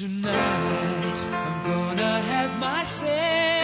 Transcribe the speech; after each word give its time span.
Tonight 0.00 1.18
I'm 1.30 1.62
gonna 1.66 2.22
have 2.22 2.58
myself 2.58 3.59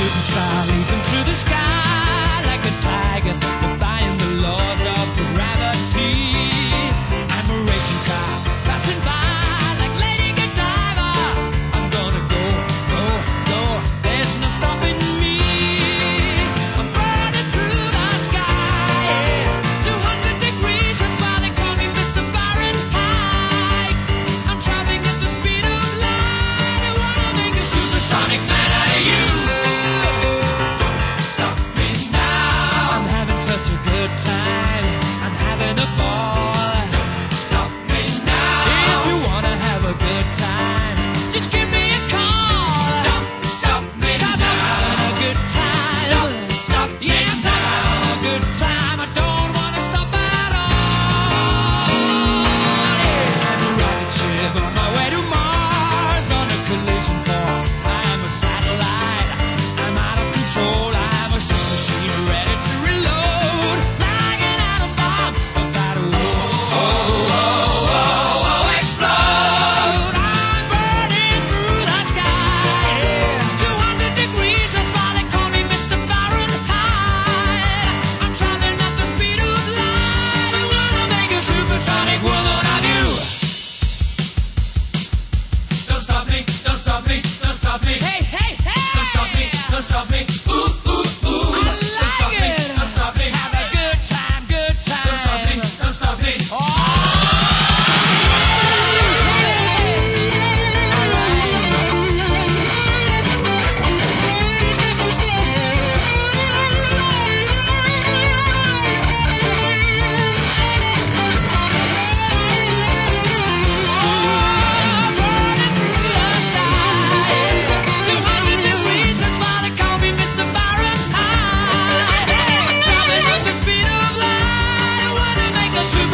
shooting 0.00 0.22
star 0.22 0.69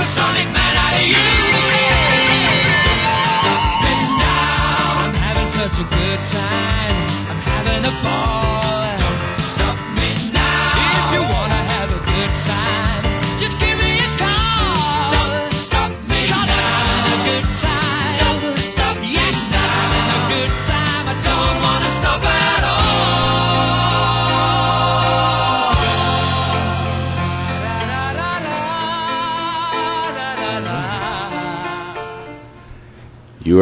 Supersonic 0.06 0.52
man 0.52 0.65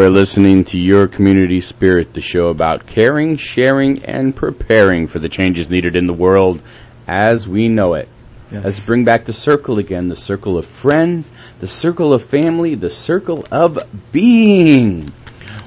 are 0.04 0.10
listening 0.10 0.64
to 0.64 0.78
Your 0.78 1.08
Community 1.08 1.60
Spirit, 1.60 2.12
the 2.12 2.20
show 2.20 2.48
about 2.48 2.86
caring, 2.86 3.38
sharing, 3.38 4.04
and 4.04 4.36
preparing 4.36 5.06
for 5.06 5.18
the 5.18 5.30
changes 5.30 5.70
needed 5.70 5.96
in 5.96 6.06
the 6.06 6.12
world 6.12 6.60
as 7.08 7.48
we 7.48 7.68
know 7.68 7.94
it. 7.94 8.06
Let's 8.50 8.80
bring 8.80 9.04
back 9.04 9.24
the 9.24 9.32
circle 9.32 9.78
again 9.78 10.08
the 10.10 10.16
circle 10.16 10.58
of 10.58 10.66
friends, 10.66 11.30
the 11.60 11.66
circle 11.66 12.12
of 12.12 12.22
family, 12.22 12.74
the 12.74 12.90
circle 12.90 13.46
of 13.50 13.78
being. 14.12 15.10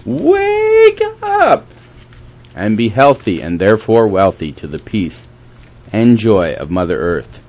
Wake 0.05 1.01
up 1.23 1.65
and 2.55 2.77
be 2.77 2.89
healthy 2.89 3.41
and 3.41 3.59
therefore 3.59 4.07
wealthy 4.07 4.51
to 4.51 4.67
the 4.67 4.79
peace 4.79 5.25
and 5.91 6.15
joy 6.19 6.53
of 6.53 6.69
Mother 6.69 6.97
Earth. 6.97 7.41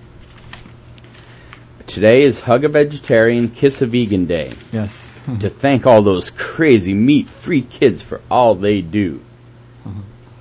Today 1.87 2.23
is 2.23 2.41
Hug 2.41 2.65
a 2.65 2.69
Vegetarian, 2.69 3.51
Kiss 3.51 3.83
a 3.83 3.87
Vegan 3.87 4.25
Day 4.25 4.53
Yes. 4.73 5.08
to 5.41 5.51
thank 5.51 5.87
all 5.87 6.03
those 6.03 6.31
crazy 6.31 6.95
meat-free 6.95 7.63
kids 7.63 8.03
for 8.03 8.21
all 8.31 8.55
they 8.55 8.81
do. 8.81 9.21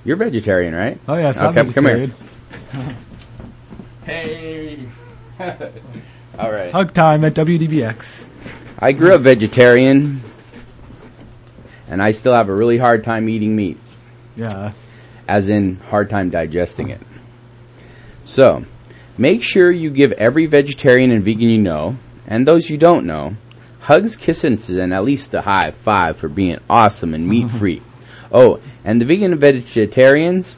You're 0.04 0.16
vegetarian, 0.16 0.74
right? 0.74 0.98
Oh 1.06 1.16
yes. 1.16 1.38
I'm 1.38 1.56
Okay, 1.56 1.72
come 1.72 1.84
here. 1.84 2.10
Hey. 4.04 4.88
all 5.38 6.50
right. 6.50 6.70
Hug 6.72 6.94
time 6.94 7.24
at 7.24 7.34
WDBX. 7.34 8.24
I 8.78 8.92
grew 8.92 9.14
up 9.14 9.20
vegetarian, 9.20 10.22
and 11.88 12.02
I 12.02 12.12
still 12.12 12.32
have 12.32 12.48
a 12.48 12.54
really 12.54 12.78
hard 12.78 13.04
time 13.04 13.28
eating 13.28 13.54
meat, 13.54 13.76
Yeah. 14.34 14.72
as 15.26 15.50
in 15.50 15.76
hard 15.90 16.08
time 16.08 16.30
digesting 16.30 16.88
it. 16.88 17.02
So, 18.24 18.64
make 19.18 19.42
sure 19.42 19.70
you 19.70 19.90
give 19.90 20.12
every 20.12 20.46
vegetarian 20.46 21.10
and 21.10 21.22
vegan 21.22 21.50
you 21.50 21.58
know, 21.58 21.96
and 22.26 22.46
those 22.46 22.70
you 22.70 22.78
don't 22.78 23.04
know, 23.04 23.34
hugs, 23.88 24.16
kisses, 24.16 24.68
and 24.68 24.92
at 24.92 25.02
least 25.02 25.32
a 25.32 25.40
high 25.40 25.70
five 25.70 26.18
for 26.18 26.28
being 26.28 26.58
awesome 26.68 27.14
and 27.14 27.26
meat 27.26 27.50
free. 27.50 27.80
oh, 28.30 28.60
and 28.84 29.00
the 29.00 29.06
vegan 29.06 29.32
and 29.32 29.40
vegetarians, 29.40 30.56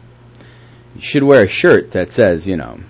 should 0.98 1.22
wear 1.22 1.44
a 1.44 1.46
shirt 1.46 1.92
that 1.92 2.12
says, 2.12 2.48
you 2.48 2.56
know, 2.56 2.80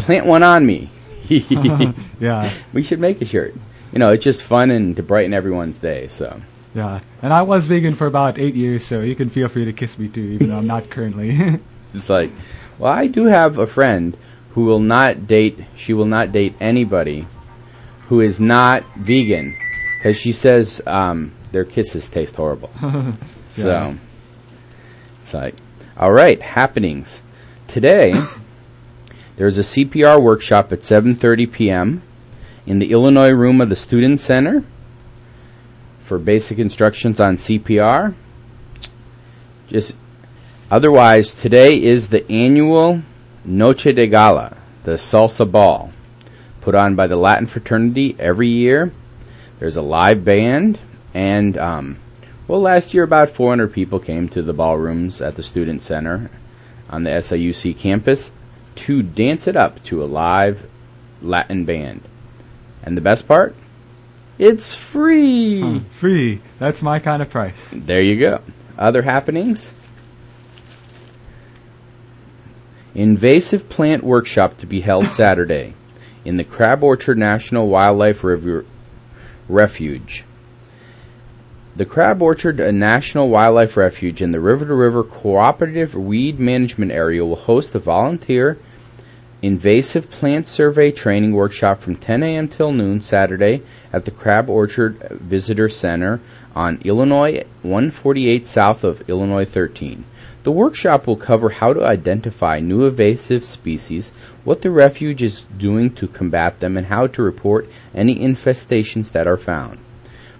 plant 0.00 0.24
one 0.24 0.42
on 0.42 0.64
me. 0.64 0.88
yeah. 1.28 2.50
We 2.72 2.82
should 2.82 2.98
make 2.98 3.20
a 3.20 3.26
shirt. 3.26 3.54
You 3.92 3.98
know, 3.98 4.08
it's 4.12 4.24
just 4.24 4.42
fun 4.42 4.70
and 4.70 4.96
to 4.96 5.02
brighten 5.02 5.34
everyone's 5.34 5.76
day. 5.76 6.08
So, 6.08 6.40
Yeah. 6.74 7.00
And 7.20 7.30
I 7.30 7.42
was 7.42 7.66
vegan 7.66 7.94
for 7.94 8.06
about 8.06 8.38
eight 8.38 8.54
years, 8.54 8.82
so 8.86 9.02
you 9.02 9.14
can 9.14 9.28
feel 9.28 9.48
free 9.48 9.66
to 9.66 9.74
kiss 9.74 9.98
me 9.98 10.08
too, 10.08 10.22
even 10.22 10.48
though 10.48 10.56
I'm 10.56 10.66
not 10.66 10.88
currently. 10.88 11.60
It's 11.94 12.08
like, 12.08 12.30
well, 12.78 12.90
I 12.90 13.06
do 13.06 13.26
have 13.26 13.58
a 13.58 13.66
friend 13.66 14.16
who 14.52 14.62
will 14.64 14.80
not 14.80 15.26
date. 15.26 15.58
She 15.76 15.92
will 15.92 16.06
not 16.06 16.32
date 16.32 16.54
anybody 16.58 17.26
who 18.12 18.20
is 18.20 18.38
not 18.38 18.84
vegan 18.94 19.56
because 19.96 20.18
she 20.18 20.32
says 20.32 20.82
um, 20.86 21.32
their 21.50 21.64
kisses 21.64 22.10
taste 22.10 22.36
horrible. 22.36 22.70
So 23.52 23.94
it's 25.20 25.34
like, 25.34 25.54
all 25.96 26.10
right, 26.10 26.40
happenings 26.40 27.22
today. 27.68 28.14
There's 29.36 29.58
a 29.58 29.62
CPR 29.62 30.22
workshop 30.22 30.72
at 30.72 30.80
7:30 30.80 31.52
p.m. 31.52 32.02
in 32.66 32.78
the 32.78 32.92
Illinois 32.92 33.30
room 33.30 33.60
of 33.60 33.68
the 33.68 33.76
Student 33.76 34.20
Center 34.20 34.64
for 36.00 36.18
basic 36.18 36.58
instructions 36.58 37.20
on 37.20 37.36
CPR. 37.36 38.14
Just 39.68 39.94
otherwise, 40.70 41.34
today 41.34 41.82
is 41.82 42.08
the 42.08 42.30
annual 42.30 43.02
Noche 43.44 43.94
de 43.94 44.06
Gala, 44.06 44.56
the 44.84 44.92
salsa 44.92 45.50
ball, 45.50 45.91
put 46.62 46.74
on 46.74 46.94
by 46.94 47.08
the 47.08 47.16
Latin 47.16 47.46
fraternity 47.46 48.16
every 48.18 48.48
year. 48.48 48.92
There's 49.58 49.76
a 49.76 49.82
live 49.82 50.24
band, 50.24 50.78
and 51.12 51.58
um, 51.58 51.98
well, 52.48 52.60
last 52.60 52.94
year 52.94 53.04
about 53.04 53.30
400 53.30 53.72
people 53.72 53.98
came 53.98 54.28
to 54.30 54.42
the 54.42 54.54
ballrooms 54.54 55.20
at 55.20 55.36
the 55.36 55.42
Student 55.42 55.82
Center 55.82 56.30
on 56.88 57.04
the 57.04 57.10
SIUC 57.10 57.78
campus 57.78 58.32
to 58.74 59.02
dance 59.02 59.46
it 59.48 59.56
up 59.56 59.82
to 59.84 60.02
a 60.02 60.06
live 60.06 60.66
Latin 61.20 61.64
band. 61.64 62.02
And 62.82 62.96
the 62.96 63.00
best 63.00 63.28
part? 63.28 63.54
It's 64.38 64.74
free. 64.74 65.60
Hmm, 65.60 65.78
free. 65.78 66.40
That's 66.58 66.82
my 66.82 66.98
kind 66.98 67.22
of 67.22 67.30
price. 67.30 67.70
There 67.72 68.02
you 68.02 68.18
go. 68.18 68.40
Other 68.78 69.02
happenings? 69.02 69.72
Invasive 72.94 73.68
plant 73.68 74.02
workshop 74.02 74.58
to 74.58 74.66
be 74.66 74.80
held 74.80 75.10
Saturday 75.10 75.74
in 76.24 76.36
the 76.36 76.44
Crab 76.44 76.82
Orchard 76.82 77.18
National 77.18 77.68
Wildlife 77.68 78.24
River 78.24 78.64
Refuge. 79.48 80.24
The 81.74 81.86
Crab 81.86 82.20
Orchard 82.20 82.60
a 82.60 82.70
National 82.70 83.28
Wildlife 83.28 83.76
Refuge 83.76 84.20
in 84.20 84.30
the 84.30 84.40
River 84.40 84.66
to 84.66 84.74
River 84.74 85.02
Cooperative 85.02 85.94
Weed 85.94 86.38
Management 86.38 86.92
Area 86.92 87.24
will 87.24 87.36
host 87.36 87.74
a 87.74 87.78
volunteer 87.78 88.58
invasive 89.42 90.08
plant 90.08 90.46
survey 90.46 90.92
training 90.92 91.32
workshop 91.32 91.80
from 91.80 91.96
10 91.96 92.22
a.m. 92.22 92.46
till 92.46 92.72
noon 92.72 93.00
Saturday 93.00 93.62
at 93.92 94.04
the 94.04 94.10
Crab 94.10 94.48
Orchard 94.48 94.98
Visitor 95.10 95.68
Center 95.68 96.20
on 96.54 96.78
Illinois 96.84 97.42
148 97.62 98.46
south 98.46 98.84
of 98.84 99.08
Illinois 99.08 99.44
13. 99.44 100.04
The 100.44 100.52
workshop 100.52 101.06
will 101.06 101.16
cover 101.16 101.48
how 101.48 101.72
to 101.72 101.84
identify 101.84 102.60
new 102.60 102.86
invasive 102.86 103.44
species, 103.44 104.12
what 104.44 104.62
the 104.62 104.70
refuge 104.70 105.22
is 105.22 105.42
doing 105.56 105.94
to 105.94 106.08
combat 106.08 106.58
them, 106.58 106.76
and 106.76 106.86
how 106.86 107.06
to 107.08 107.22
report 107.22 107.68
any 107.94 108.16
infestations 108.16 109.12
that 109.12 109.26
are 109.26 109.36
found. 109.36 109.78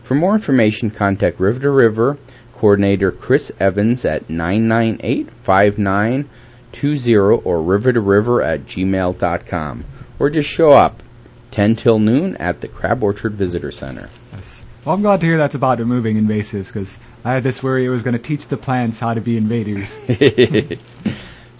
For 0.03 0.15
more 0.15 0.35
information, 0.35 0.91
contact 0.91 1.41
River 1.41 1.61
to 1.61 1.71
River 1.71 2.19
coordinator 2.63 3.11
Chris 3.11 3.51
Evans 3.59 4.05
at 4.05 4.31
998 4.31 5.29
5920 5.43 7.45
or 7.45 7.61
river 7.61 7.93
to 7.93 8.01
river 8.01 8.41
at 8.41 8.61
gmail.com. 8.67 9.85
Or 10.21 10.31
just 10.31 10.49
show 10.49 10.71
up 10.71 11.03
10 11.51 11.75
till 11.75 11.99
noon 11.99 12.37
at 12.37 12.61
the 12.61 12.69
Crab 12.69 13.03
Orchard 13.03 13.33
Visitor 13.33 13.73
Center. 13.73 14.09
Yes. 14.33 14.65
Well, 14.85 14.95
I'm 14.95 15.03
glad 15.03 15.21
to 15.21 15.27
hear 15.27 15.39
that's 15.39 15.57
about 15.57 15.81
removing 15.81 16.17
invasives 16.17 16.69
because 16.69 16.97
I 17.25 17.33
had 17.33 17.43
this 17.43 17.61
worry 17.65 17.85
it 17.85 17.89
was 17.89 18.05
going 18.05 18.15
to 18.15 18.23
teach 18.23 18.47
the 18.47 18.57
plants 18.57 19.01
how 19.01 19.15
to 19.15 19.21
be 19.21 19.37
invaders. 19.37 19.93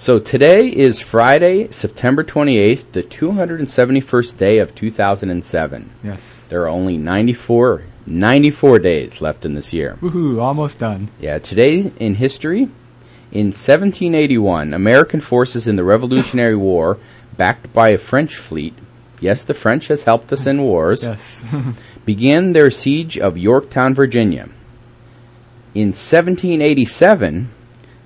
so 0.03 0.19
today 0.19 0.67
is 0.67 1.01
Friday, 1.01 1.71
September 1.71 2.25
28th, 2.25 2.91
the 2.91 3.05
271st 3.05 4.37
day 4.37 4.59
of 4.59 4.75
2007. 4.75 5.91
Yes. 6.03 6.45
There 6.49 6.63
are 6.63 6.69
only 6.69 6.97
94 6.97 7.85
94 8.05 8.79
days 8.81 9.21
left 9.21 9.45
in 9.45 9.55
this 9.55 9.73
year. 9.73 9.97
Woohoo, 10.01 10.43
almost 10.43 10.81
done. 10.81 11.09
Yeah, 11.21 11.39
today 11.39 11.93
in 12.01 12.17
history, 12.17 12.63
in 13.31 13.47
1781, 13.53 14.75
American 14.75 15.21
forces 15.21 15.69
in 15.69 15.77
the 15.77 15.85
Revolutionary 15.85 16.57
War, 16.57 16.99
backed 17.37 17.73
by 17.73 17.91
a 17.91 17.99
French 17.99 18.35
fleet, 18.35 18.75
yes, 19.21 19.45
the 19.45 19.55
French 19.55 19.87
has 19.87 20.03
helped 20.03 20.33
us 20.33 20.47
in 20.47 20.63
wars, 20.63 21.05
Yes. 21.07 21.45
began 22.05 22.53
their 22.53 22.73
siege 22.73 23.19
of 23.19 23.39
Yorktown, 23.39 23.95
Virginia. 23.95 24.49
In 25.77 25.91
1787, 25.95 27.49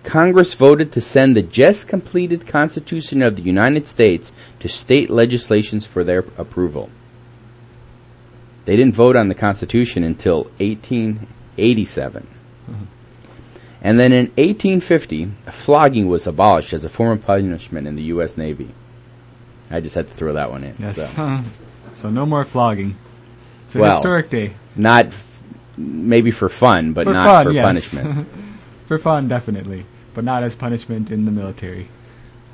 Congress 0.07 0.55
voted 0.55 0.93
to 0.93 1.01
send 1.01 1.37
the 1.37 1.43
just 1.43 1.89
completed 1.89 2.47
Constitution 2.47 3.23
of 3.23 3.35
the 3.37 3.43
United 3.43 3.87
States 3.87 4.33
to 4.61 4.69
state 4.69 5.11
legislations 5.11 5.85
for 5.85 6.05
their 6.05 6.21
approval. 6.39 6.89
They 8.65 8.77
didn't 8.77 8.95
vote 8.95 9.17
on 9.17 9.29
the 9.29 9.35
Constitution 9.35 10.05
until 10.05 10.45
1887. 10.59 12.27
Mm-hmm. 12.71 12.85
And 13.83 13.99
then 14.01 14.13
in 14.13 14.27
1850, 14.37 15.27
flogging 15.51 16.09
was 16.09 16.27
abolished 16.27 16.73
as 16.73 16.85
a 16.85 16.89
form 16.89 17.19
of 17.19 17.25
punishment 17.25 17.87
in 17.87 17.97
the 17.97 18.05
U.S. 18.05 18.37
Navy. 18.37 18.69
I 19.71 19.81
just 19.81 19.95
had 19.95 20.09
to 20.09 20.15
throw 20.15 20.35
that 20.35 20.51
one 20.51 20.65
in. 20.65 20.75
yes. 20.79 20.97
So. 20.97 21.41
So. 21.93 22.11
no 22.11 22.27
more 22.27 22.45
flogging. 22.45 22.95
It's 23.65 23.75
a 23.75 23.79
Well, 23.79 23.97
historic 23.97 24.29
day. 24.29 24.53
Not 24.77 25.07
f- 25.07 25.41
maybe 25.79 26.31
for 26.31 26.49
fun, 26.51 26.93
but 26.93 27.05
for 27.07 27.13
not 27.15 27.25
fun, 27.27 27.45
for 27.45 27.53
yes. 27.53 27.65
punishment. 27.65 28.29
for 28.87 28.99
fun, 28.99 29.29
definitely, 29.29 29.87
but 30.17 30.25
not 30.25 30.43
as 30.43 30.57
punishment 30.57 31.11
in 31.11 31.27
the 31.27 31.31
military. 31.31 31.89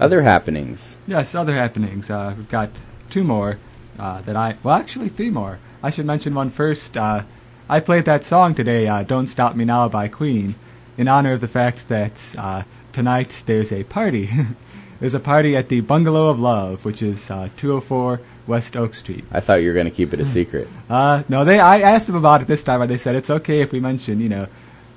Other 0.00 0.20
happenings. 0.20 0.98
Yes, 1.06 1.34
other 1.36 1.54
happenings. 1.54 2.10
Uh, 2.10 2.34
we've 2.36 2.48
got 2.48 2.70
two 3.10 3.22
more 3.22 3.56
uh, 3.98 4.20
that 4.22 4.34
I. 4.36 4.56
Well, 4.64 4.74
actually, 4.74 5.10
three 5.10 5.30
more. 5.30 5.60
I 5.80 5.90
should 5.90 6.04
mention 6.04 6.34
one 6.34 6.50
first. 6.50 6.96
Uh, 6.96 7.22
I 7.68 7.78
played 7.78 8.06
that 8.06 8.24
song 8.24 8.56
today, 8.56 8.88
uh, 8.88 9.04
"Don't 9.04 9.28
Stop 9.28 9.54
Me 9.54 9.64
Now" 9.64 9.88
by 9.88 10.08
Queen, 10.08 10.56
in 10.98 11.06
honor 11.06 11.34
of 11.34 11.40
the 11.40 11.46
fact 11.46 11.88
that 11.88 12.20
uh, 12.36 12.64
tonight 12.92 13.44
there's 13.46 13.72
a 13.72 13.84
party. 13.84 14.28
there's 15.00 15.14
a 15.14 15.20
party 15.20 15.54
at 15.54 15.68
the 15.68 15.82
Bungalow 15.82 16.30
of 16.30 16.40
Love, 16.40 16.84
which 16.84 17.00
is 17.00 17.30
uh, 17.30 17.48
204 17.58 18.20
West 18.48 18.76
Oak 18.76 18.94
Street. 18.94 19.24
I 19.30 19.38
thought 19.38 19.62
you 19.62 19.68
were 19.68 19.74
going 19.74 19.86
to 19.86 19.96
keep 19.96 20.12
it 20.12 20.18
a 20.18 20.26
secret. 20.26 20.66
Uh, 20.90 21.22
no, 21.28 21.44
they. 21.44 21.60
I 21.60 21.92
asked 21.92 22.08
them 22.08 22.16
about 22.16 22.42
it 22.42 22.48
this 22.48 22.64
time, 22.64 22.82
and 22.82 22.90
they 22.90 22.98
said 22.98 23.14
it's 23.14 23.30
okay 23.30 23.62
if 23.62 23.70
we 23.70 23.78
mention. 23.78 24.20
You 24.20 24.30
know, 24.30 24.46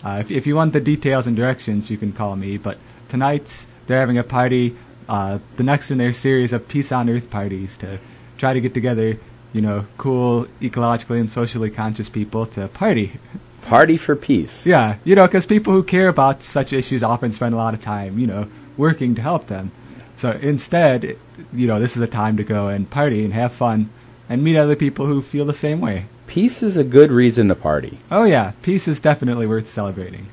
uh, 0.05 0.19
if 0.19 0.29
if 0.29 0.45
you 0.45 0.55
want 0.55 0.71
the 0.71 0.79
details 0.79 1.25
and 1.25 1.35
directions, 1.35 1.89
you 1.89 1.97
can 1.97 2.13
call 2.13 2.35
me. 2.35 2.57
But 2.57 2.77
tonight 3.09 3.65
they're 3.87 3.99
having 3.99 4.19
a 4.19 4.23
party, 4.23 4.75
uh, 5.09 5.39
the 5.57 5.63
next 5.63 5.89
in 5.89 5.97
their 5.97 6.13
series 6.13 6.53
of 6.53 6.67
Peace 6.67 6.91
on 6.91 7.09
Earth 7.09 7.31
parties 7.31 7.75
to 7.77 7.97
try 8.37 8.53
to 8.53 8.61
get 8.61 8.73
together. 8.73 9.17
You 9.51 9.61
know, 9.61 9.85
cool, 9.97 10.47
ecologically 10.61 11.19
and 11.19 11.29
socially 11.29 11.69
conscious 11.69 12.09
people 12.09 12.45
to 12.45 12.67
party. 12.67 13.13
Party 13.61 13.97
for 13.97 14.15
peace. 14.15 14.67
Yeah, 14.67 14.97
you 15.05 15.15
know, 15.15 15.23
because 15.23 15.45
people 15.45 15.73
who 15.73 15.81
care 15.81 16.09
about 16.09 16.43
such 16.43 16.73
issues 16.73 17.03
often 17.03 17.31
spend 17.31 17.53
a 17.53 17.57
lot 17.57 17.73
of 17.73 17.81
time, 17.81 18.19
you 18.19 18.27
know, 18.27 18.47
working 18.77 19.15
to 19.15 19.21
help 19.21 19.47
them. 19.47 19.71
So 20.17 20.29
instead, 20.31 21.17
you 21.53 21.67
know, 21.67 21.79
this 21.79 21.95
is 21.95 22.01
a 22.01 22.07
time 22.07 22.37
to 22.37 22.43
go 22.43 22.67
and 22.67 22.87
party 22.87 23.23
and 23.23 23.33
have 23.33 23.53
fun 23.53 23.89
and 24.29 24.43
meet 24.43 24.57
other 24.57 24.75
people 24.75 25.05
who 25.05 25.21
feel 25.21 25.45
the 25.45 25.53
same 25.53 25.81
way. 25.81 26.05
Peace 26.27 26.63
is 26.63 26.77
a 26.77 26.83
good 26.83 27.11
reason 27.11 27.47
to 27.49 27.55
party. 27.55 27.97
Oh 28.09 28.23
yeah, 28.23 28.51
peace 28.61 28.87
is 28.87 29.01
definitely 29.01 29.47
worth 29.47 29.67
celebrating. 29.67 30.27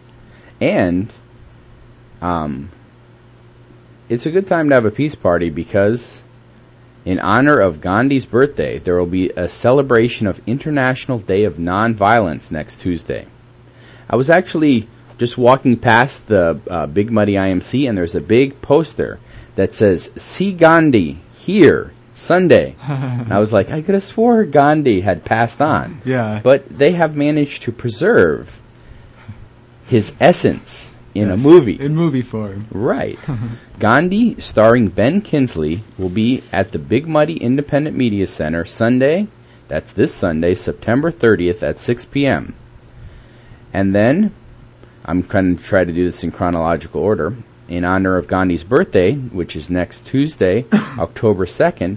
And 0.61 1.13
um, 2.21 2.71
it's 4.09 4.27
a 4.27 4.31
good 4.31 4.47
time 4.47 4.69
to 4.69 4.75
have 4.75 4.85
a 4.85 4.91
peace 4.91 5.15
party 5.15 5.51
because, 5.51 6.23
in 7.05 7.19
honor 7.19 7.59
of 7.59 7.81
Gandhi's 7.81 8.27
birthday, 8.27 8.79
there 8.79 8.97
will 8.97 9.07
be 9.07 9.31
a 9.31 9.49
celebration 9.49 10.27
of 10.27 10.41
International 10.47 11.19
Day 11.19 11.45
of 11.45 11.55
Nonviolence 11.55 12.51
next 12.51 12.81
Tuesday. 12.81 13.27
I 14.09 14.17
was 14.17 14.31
actually 14.31 14.89
just 15.19 15.37
walking 15.39 15.77
past 15.77 16.27
the 16.27 16.61
uh, 16.69 16.87
Big 16.87 17.11
Muddy 17.11 17.35
IMC, 17.35 17.89
and 17.89 17.97
there's 17.97 18.15
a 18.15 18.21
big 18.21 18.61
poster 18.63 19.19
that 19.57 19.75
says 19.75 20.11
"See 20.17 20.53
Gandhi 20.53 21.19
here 21.39 21.93
Sunday." 22.15 22.77
and 22.83 23.33
I 23.33 23.39
was 23.39 23.53
like, 23.53 23.71
I 23.71 23.83
could 23.83 23.95
have 23.95 24.03
swore 24.03 24.45
Gandhi 24.45 25.01
had 25.01 25.25
passed 25.25 25.61
on, 25.61 26.01
yeah. 26.05 26.41
but 26.43 26.69
they 26.69 26.93
have 26.93 27.17
managed 27.17 27.63
to 27.65 27.73
preserve 27.73 28.61
his 29.87 30.13
essence 30.21 30.93
in 31.15 31.31
a 31.31 31.37
movie. 31.37 31.79
In 31.79 31.95
movie 31.95 32.23
form. 32.23 32.67
Right. 32.71 33.19
Gandhi, 33.79 34.41
starring 34.41 34.89
Ben 34.89 35.21
Kingsley, 35.21 35.83
will 35.99 36.09
be 36.09 36.43
at 36.53 36.73
the 36.73 36.79
Big 36.79 37.07
Muddy 37.07 37.37
Independent 37.37 37.97
Media 37.97 38.27
Center 38.27 38.65
Sunday. 38.65 39.27
That's 39.69 39.93
this 39.93 40.15
Sunday, 40.15 40.55
September 40.55 41.11
30th 41.11 41.63
at 41.63 41.79
6 41.79 42.05
p.m. 42.07 42.55
And 43.73 43.95
then, 43.95 44.33
I'm 45.05 45.23
going 45.23 45.57
to 45.57 45.63
try 45.63 45.85
to 45.85 45.93
do 45.93 46.05
this 46.05 46.25
in 46.25 46.31
chronological 46.31 47.03
order. 47.03 47.35
In 47.73 47.85
honor 47.87 48.17
of 48.19 48.27
Gandhi's 48.29 48.65
birthday, 48.65 49.15
which 49.15 49.57
is 49.57 49.71
next 49.71 50.07
Tuesday, 50.07 50.67
October 50.73 51.47
2nd, 51.47 51.97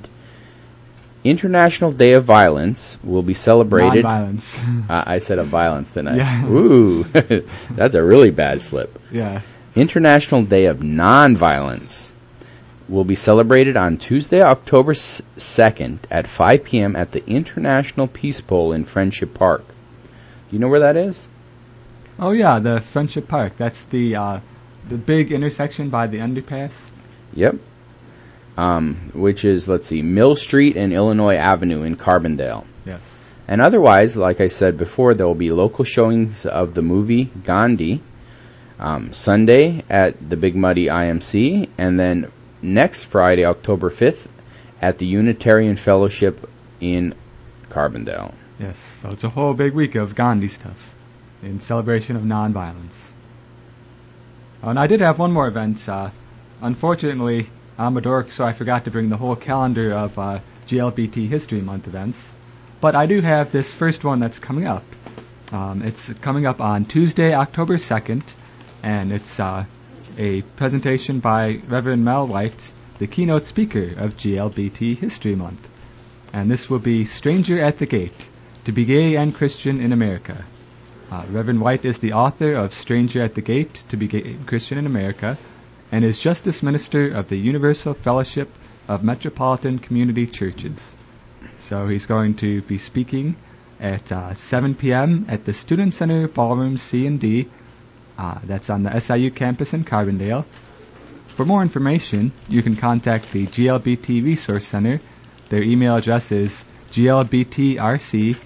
International 1.23 1.91
Day 1.91 2.13
of 2.13 2.23
Violence 2.23 2.97
will 3.03 3.23
be 3.23 3.33
celebrated. 3.33 4.03
Non-violence. 4.03 4.57
Uh, 4.57 5.03
I 5.07 5.17
said 5.19 5.39
of 5.39 5.47
violence 5.47 5.89
tonight. 5.89 6.17
Yeah. 6.17 6.45
Ooh, 6.47 7.03
that's 7.71 7.95
a 7.95 8.03
really 8.03 8.29
bad 8.31 8.61
slip. 8.61 8.97
yeah. 9.11 9.41
International 9.75 10.43
Day 10.43 10.67
of 10.67 10.77
Nonviolence 10.77 12.11
will 12.87 13.03
be 13.03 13.15
celebrated 13.15 13.75
on 13.75 13.97
Tuesday, 13.97 14.41
October 14.41 14.91
s- 14.91 15.21
2nd 15.37 15.97
at 16.09 16.25
5 16.27 16.63
p.m. 16.63 16.95
at 16.95 17.11
the 17.11 17.27
International 17.27 18.07
Peace 18.07 18.39
Bowl 18.39 18.71
in 18.71 18.85
Friendship 18.85 19.33
Park. 19.33 19.67
Do 19.67 20.55
you 20.55 20.59
know 20.59 20.69
where 20.69 20.79
that 20.81 20.95
is? 20.95 21.27
Oh 22.17 22.31
yeah, 22.31 22.59
the 22.59 22.79
Friendship 22.79 23.27
Park. 23.27 23.57
That's 23.57 23.83
the 23.85 24.15
uh, 24.15 24.39
the 24.89 24.97
big 24.97 25.31
intersection 25.31 25.89
by 25.89 26.07
the 26.07 26.19
underpass. 26.19 26.73
Yep. 27.33 27.55
Um, 28.57 29.11
which 29.13 29.43
is, 29.43 29.67
let's 29.67 29.87
see, 29.87 30.01
Mill 30.01 30.35
Street 30.35 30.77
and 30.77 30.93
Illinois 30.93 31.35
Avenue 31.35 31.83
in 31.83 31.97
Carbondale. 31.97 32.65
Yes. 32.85 33.01
And 33.47 33.61
otherwise, 33.61 34.15
like 34.15 34.41
I 34.41 34.47
said 34.47 34.77
before, 34.77 35.13
there 35.13 35.27
will 35.27 35.35
be 35.35 35.51
local 35.51 35.83
showings 35.83 36.45
of 36.45 36.73
the 36.73 36.81
movie 36.81 37.25
Gandhi 37.25 38.01
um, 38.79 39.13
Sunday 39.13 39.83
at 39.89 40.29
the 40.29 40.37
Big 40.37 40.55
Muddy 40.55 40.85
IMC, 40.85 41.69
and 41.77 41.99
then 41.99 42.31
next 42.61 43.05
Friday, 43.05 43.45
October 43.45 43.89
5th, 43.89 44.27
at 44.81 44.97
the 44.97 45.05
Unitarian 45.05 45.75
Fellowship 45.75 46.49
in 46.79 47.13
Carbondale. 47.69 48.33
Yes, 48.59 48.77
so 49.01 49.09
it's 49.09 49.23
a 49.23 49.29
whole 49.29 49.53
big 49.53 49.73
week 49.73 49.95
of 49.95 50.15
Gandhi 50.15 50.47
stuff 50.47 50.93
in 51.43 51.59
celebration 51.59 52.15
of 52.15 52.23
nonviolence. 52.23 52.95
And 54.65 54.79
I 54.79 54.87
did 54.87 55.01
have 55.01 55.19
one 55.19 55.31
more 55.31 55.47
event. 55.47 55.87
Uh, 55.87 56.09
unfortunately, 56.59 57.47
I'm 57.77 57.95
a 57.97 58.01
dork, 58.01 58.31
so 58.31 58.43
I 58.43 58.53
forgot 58.53 58.85
to 58.85 58.91
bring 58.91 59.09
the 59.09 59.17
whole 59.17 59.35
calendar 59.35 59.93
of 59.93 60.17
uh, 60.17 60.39
GLBT 60.65 61.27
History 61.27 61.61
Month 61.61 61.87
events. 61.87 62.17
But 62.81 62.95
I 62.95 63.05
do 63.05 63.21
have 63.21 63.51
this 63.51 63.71
first 63.71 64.03
one 64.03 64.19
that's 64.19 64.39
coming 64.39 64.65
up. 64.65 64.83
Um, 65.51 65.83
it's 65.83 66.11
coming 66.13 66.47
up 66.47 66.61
on 66.61 66.85
Tuesday, 66.85 67.35
October 67.35 67.77
2nd, 67.77 68.23
and 68.81 69.11
it's 69.11 69.39
uh, 69.39 69.65
a 70.17 70.41
presentation 70.41 71.19
by 71.19 71.61
Reverend 71.67 72.03
Mel 72.03 72.25
White, 72.25 72.73
the 72.97 73.05
keynote 73.05 73.45
speaker 73.45 73.93
of 73.97 74.17
GLBT 74.17 74.97
History 74.97 75.35
Month. 75.35 75.69
And 76.33 76.49
this 76.49 76.71
will 76.71 76.79
be 76.79 77.05
Stranger 77.05 77.61
at 77.61 77.77
the 77.77 77.85
Gate 77.85 78.27
To 78.63 78.71
Be 78.71 78.85
Gay 78.85 79.15
and 79.15 79.35
Christian 79.35 79.79
in 79.79 79.93
America. 79.93 80.43
Uh, 81.11 81.23
Reverend 81.29 81.61
White 81.61 81.85
is 81.85 81.99
the 81.99 82.13
author 82.13 82.53
of 82.53 82.73
Stranger 82.73 83.21
at 83.21 83.35
the 83.35 83.41
Gate 83.41 83.83
To 83.89 83.97
Be 83.97 84.07
Christian 84.45 84.77
in 84.77 84.85
America 84.85 85.37
and 85.91 86.03
is 86.03 86.19
Justice 86.19 86.63
Minister 86.63 87.09
of 87.09 87.29
the 87.29 87.37
Universal 87.37 87.93
Fellowship 87.93 88.49
of 88.87 89.03
Metropolitan 89.03 89.77
Community 89.77 90.25
Churches. 90.25 90.93
So 91.57 91.87
he's 91.87 92.07
going 92.07 92.35
to 92.37 92.61
be 92.63 92.79
speaking 92.79 93.35
at 93.79 94.11
uh, 94.11 94.33
7 94.33 94.75
p.m. 94.75 95.25
at 95.29 95.45
the 95.45 95.53
Student 95.53 95.93
Center 95.93 96.27
Ballroom 96.27 96.77
C 96.77 97.05
and 97.05 97.19
D. 97.19 97.49
Uh, 98.17 98.39
that's 98.43 98.69
on 98.69 98.83
the 98.83 98.99
SIU 98.99 99.29
campus 99.29 99.73
in 99.73 99.83
Carbondale. 99.83 100.45
For 101.27 101.45
more 101.45 101.61
information, 101.61 102.31
you 102.49 102.63
can 102.63 102.75
contact 102.75 103.31
the 103.31 103.45
GLBT 103.45 104.25
Resource 104.25 104.65
Center. 104.65 105.01
Their 105.49 105.63
email 105.63 105.95
address 105.95 106.31
is 106.31 106.63
glbtrc 106.91 108.37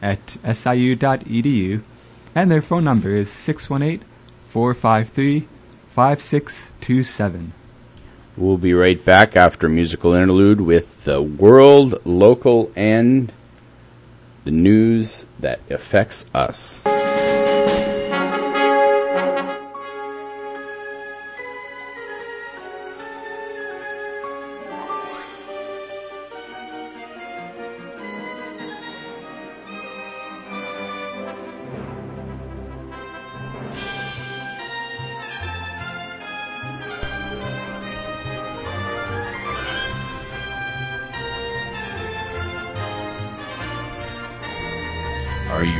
at 0.00 0.20
siu.edu, 0.28 1.82
and 2.36 2.50
their 2.50 2.60
phone 2.60 2.84
number 2.84 3.16
is 3.16 3.30
618 3.30 4.06
453 4.48 5.48
5627. 5.94 7.52
We'll 8.36 8.58
be 8.58 8.74
right 8.74 9.02
back 9.02 9.34
after 9.36 9.66
a 9.66 9.70
musical 9.70 10.12
interlude 10.12 10.60
with 10.60 11.04
the 11.04 11.22
world, 11.22 12.04
local, 12.04 12.70
and 12.76 13.32
the 14.44 14.50
news 14.50 15.24
that 15.40 15.60
affects 15.70 16.26
us. 16.34 16.82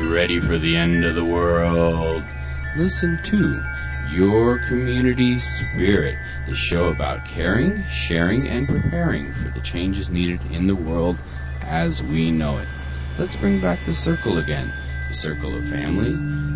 Ready 0.06 0.38
for 0.38 0.56
the 0.58 0.76
end 0.76 1.04
of 1.04 1.14
the 1.14 1.24
world? 1.24 2.22
Listen 2.76 3.18
to 3.24 3.62
Your 4.10 4.58
Community 4.58 5.38
Spirit, 5.38 6.16
the 6.46 6.54
show 6.54 6.86
about 6.86 7.24
caring, 7.24 7.84
sharing, 7.86 8.48
and 8.48 8.68
preparing 8.68 9.32
for 9.32 9.48
the 9.48 9.60
changes 9.60 10.10
needed 10.10 10.40
in 10.50 10.66
the 10.66 10.76
world 10.76 11.18
as 11.60 12.02
we 12.02 12.30
know 12.30 12.58
it. 12.58 12.68
Let's 13.18 13.36
bring 13.36 13.60
back 13.60 13.84
the 13.84 13.94
circle 13.94 14.38
again 14.38 14.72
the 15.08 15.14
circle 15.14 15.56
of 15.56 15.68
family, 15.68 16.12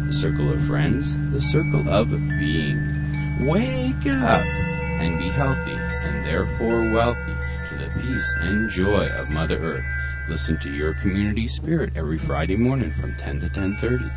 the 0.07 0.13
circle 0.13 0.53
of 0.53 0.61
friends, 0.63 1.17
the 1.31 1.41
circle 1.41 1.89
of 1.89 2.11
being. 2.11 3.47
Wake 3.47 4.07
up 4.07 4.45
and 4.45 5.19
be 5.19 5.29
healthy 5.29 5.75
and 5.75 6.25
therefore 6.25 6.91
wealthy 6.91 7.35
to 7.69 7.75
the 7.77 8.01
peace 8.01 8.35
and 8.39 8.69
joy 8.69 9.07
of 9.09 9.31
Mother 9.31 9.59
Earth. 9.59 10.00
Listen 10.29 10.59
to 10.59 10.71
your 10.71 10.95
community 10.95 11.49
spirit 11.49 11.93
every 11.97 12.19
Friday 12.19 12.57
morning 12.57 12.93
from 12.93 13.15
10 13.17 13.41
to 13.41 13.49
10:30. 13.49 14.11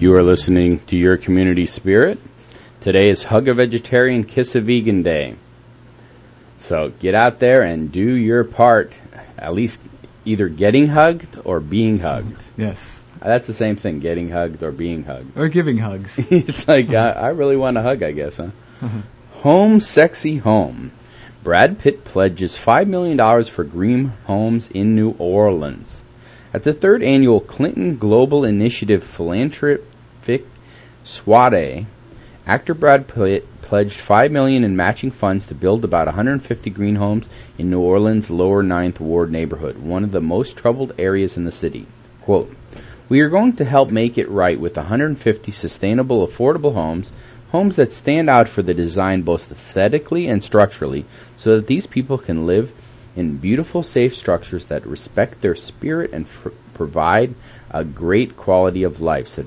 You 0.00 0.14
are 0.14 0.22
listening 0.22 0.80
to 0.86 0.96
your 0.96 1.16
community 1.16 1.66
spirit. 1.66 2.18
Today 2.80 3.08
is 3.08 3.22
Hug 3.22 3.48
a 3.48 3.54
Vegetarian, 3.54 4.24
Kiss 4.24 4.54
a 4.56 4.60
Vegan 4.60 5.02
Day. 5.02 5.36
So 6.58 6.92
get 7.00 7.14
out 7.14 7.38
there 7.38 7.62
and 7.62 7.90
do 7.90 8.14
your 8.14 8.44
part. 8.44 8.92
At 9.38 9.54
least 9.54 9.80
either 10.24 10.48
getting 10.48 10.88
hugged 10.88 11.38
or 11.44 11.60
being 11.60 11.98
hugged. 11.98 12.40
Yes. 12.56 13.00
That's 13.20 13.46
the 13.46 13.54
same 13.54 13.76
thing, 13.76 14.00
getting 14.00 14.30
hugged 14.30 14.62
or 14.62 14.72
being 14.72 15.04
hugged. 15.04 15.38
Or 15.38 15.48
giving 15.48 15.78
hugs. 15.78 16.12
it's 16.30 16.66
like, 16.66 16.90
I, 16.90 17.10
I 17.10 17.28
really 17.28 17.56
want 17.56 17.76
a 17.76 17.82
hug, 17.82 18.02
I 18.02 18.12
guess, 18.12 18.36
huh? 18.36 18.50
Uh-huh. 18.80 19.02
Home 19.42 19.80
Sexy 19.80 20.36
Home. 20.38 20.90
Brad 21.42 21.80
Pitt 21.80 22.04
pledges 22.04 22.56
$5 22.56 22.86
million 22.86 23.44
for 23.44 23.64
green 23.64 24.12
homes 24.26 24.70
in 24.70 24.94
New 24.94 25.10
Orleans. 25.18 26.04
At 26.54 26.62
the 26.62 26.72
third 26.72 27.02
annual 27.02 27.40
Clinton 27.40 27.96
Global 27.96 28.44
Initiative 28.44 29.02
Philanthropic 29.02 30.46
Soiree, 31.02 31.86
actor 32.46 32.74
Brad 32.74 33.08
Pitt 33.08 33.44
pledged 33.60 33.94
5 33.94 34.30
million 34.30 34.62
in 34.62 34.76
matching 34.76 35.10
funds 35.10 35.46
to 35.46 35.56
build 35.56 35.84
about 35.84 36.06
150 36.06 36.70
green 36.70 36.94
homes 36.94 37.28
in 37.58 37.70
New 37.70 37.80
Orleans' 37.80 38.30
lower 38.30 38.62
Ninth 38.62 39.00
Ward 39.00 39.32
neighborhood, 39.32 39.78
one 39.78 40.04
of 40.04 40.12
the 40.12 40.20
most 40.20 40.58
troubled 40.58 40.92
areas 40.96 41.36
in 41.36 41.44
the 41.44 41.50
city. 41.50 41.86
Quote, 42.20 42.54
we 43.12 43.20
are 43.20 43.28
going 43.28 43.54
to 43.54 43.62
help 43.62 43.90
make 43.90 44.16
it 44.16 44.30
right 44.30 44.58
with 44.58 44.74
150 44.74 45.52
sustainable, 45.52 46.26
affordable 46.26 46.72
homes 46.72 47.12
homes 47.50 47.76
that 47.76 47.92
stand 47.92 48.30
out 48.30 48.48
for 48.48 48.62
the 48.62 48.72
design 48.72 49.20
both 49.20 49.52
aesthetically 49.52 50.28
and 50.28 50.42
structurally, 50.42 51.04
so 51.36 51.56
that 51.56 51.66
these 51.66 51.86
people 51.86 52.16
can 52.16 52.46
live 52.46 52.72
in 53.14 53.36
beautiful, 53.36 53.82
safe 53.82 54.14
structures 54.14 54.64
that 54.64 54.86
respect 54.86 55.42
their 55.42 55.54
spirit 55.54 56.12
and 56.14 56.24
f- 56.24 56.54
provide 56.72 57.34
a 57.70 57.84
great 57.84 58.34
quality 58.34 58.84
of 58.84 59.02
life, 59.02 59.28
said, 59.28 59.46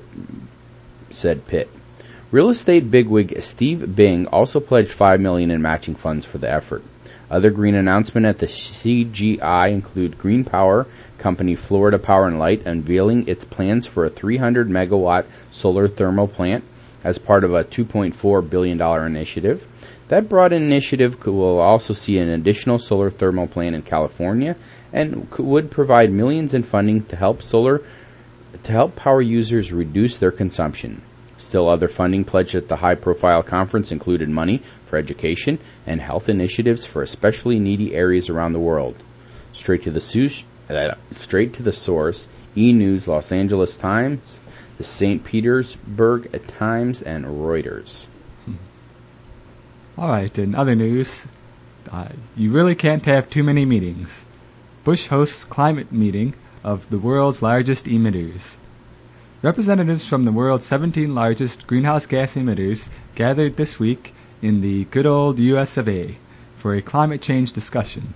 said 1.10 1.44
Pitt. 1.48 1.68
Real 2.30 2.50
estate 2.50 2.88
bigwig 2.88 3.42
Steve 3.42 3.96
Bing 3.96 4.28
also 4.28 4.60
pledged 4.60 4.92
5 4.92 5.20
million 5.20 5.50
in 5.50 5.60
matching 5.60 5.96
funds 5.96 6.24
for 6.24 6.38
the 6.38 6.48
effort. 6.48 6.84
Other 7.28 7.50
green 7.50 7.74
announcements 7.74 8.28
at 8.28 8.38
the 8.38 8.46
CGI 8.46 9.72
include 9.72 10.16
Green 10.16 10.44
Power 10.44 10.86
company 11.18 11.56
Florida 11.56 11.98
Power 11.98 12.28
and 12.28 12.38
Light 12.38 12.66
unveiling 12.66 13.26
its 13.26 13.44
plans 13.44 13.86
for 13.86 14.04
a 14.04 14.10
300 14.10 14.68
megawatt 14.68 15.24
solar 15.50 15.88
thermal 15.88 16.28
plant 16.28 16.62
as 17.02 17.18
part 17.18 17.42
of 17.42 17.52
a 17.52 17.64
$2.4 17.64 18.48
billion 18.48 18.80
initiative. 18.80 19.66
That 20.08 20.28
broad 20.28 20.52
initiative 20.52 21.26
will 21.26 21.58
also 21.58 21.94
see 21.94 22.18
an 22.18 22.28
additional 22.28 22.78
solar 22.78 23.10
thermal 23.10 23.48
plant 23.48 23.74
in 23.74 23.82
California 23.82 24.54
and 24.92 25.28
would 25.38 25.70
provide 25.72 26.12
millions 26.12 26.54
in 26.54 26.62
funding 26.62 27.04
to 27.06 27.16
help 27.16 27.42
solar 27.42 27.82
to 28.62 28.72
help 28.72 28.94
power 28.94 29.20
users 29.20 29.72
reduce 29.72 30.18
their 30.18 30.30
consumption. 30.30 31.02
Still, 31.38 31.68
other 31.68 31.88
funding 31.88 32.24
pledged 32.24 32.54
at 32.54 32.68
the 32.68 32.76
high 32.76 32.94
profile 32.94 33.42
conference 33.42 33.92
included 33.92 34.28
money 34.28 34.62
for 34.86 34.96
education 34.96 35.58
and 35.86 36.00
health 36.00 36.28
initiatives 36.28 36.86
for 36.86 37.02
especially 37.02 37.58
needy 37.58 37.94
areas 37.94 38.30
around 38.30 38.52
the 38.52 38.58
world. 38.58 38.96
Straight 39.52 39.82
to 39.82 39.90
the, 39.90 40.00
su- 40.00 40.30
uh, 40.70 40.94
straight 41.12 41.54
to 41.54 41.62
the 41.62 41.72
source, 41.72 42.26
E! 42.56 42.72
News, 42.72 43.06
Los 43.06 43.32
Angeles 43.32 43.76
Times, 43.76 44.40
the 44.78 44.84
St. 44.84 45.24
Petersburg 45.24 46.46
Times, 46.46 47.02
and 47.02 47.24
Reuters. 47.24 48.06
All 49.98 50.08
right, 50.08 50.38
in 50.38 50.54
other 50.54 50.74
news, 50.74 51.26
uh, 51.90 52.08
you 52.36 52.50
really 52.50 52.74
can't 52.74 53.04
have 53.06 53.30
too 53.30 53.42
many 53.42 53.64
meetings. 53.64 54.24
Bush 54.84 55.06
hosts 55.06 55.44
climate 55.44 55.90
meeting 55.92 56.34
of 56.62 56.88
the 56.90 56.98
world's 56.98 57.40
largest 57.40 57.86
emitters. 57.86 58.56
Representatives 59.42 60.06
from 60.06 60.24
the 60.24 60.32
world's 60.32 60.64
17 60.64 61.14
largest 61.14 61.66
greenhouse 61.66 62.06
gas 62.06 62.36
emitters 62.36 62.88
gathered 63.14 63.56
this 63.56 63.78
week 63.78 64.14
in 64.40 64.62
the 64.62 64.84
good 64.84 65.04
old 65.04 65.38
US 65.38 65.76
of 65.76 65.88
A 65.88 66.16
for 66.56 66.74
a 66.74 66.80
climate 66.80 67.20
change 67.20 67.52
discussion. 67.52 68.14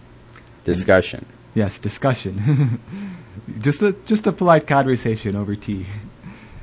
Discussion. 0.64 1.26
Yes, 1.54 1.78
discussion. 1.78 2.80
just 3.60 3.82
a 3.82 3.92
just 4.06 4.26
a 4.26 4.32
polite 4.32 4.66
conversation 4.66 5.36
over 5.36 5.56
tea. 5.56 5.86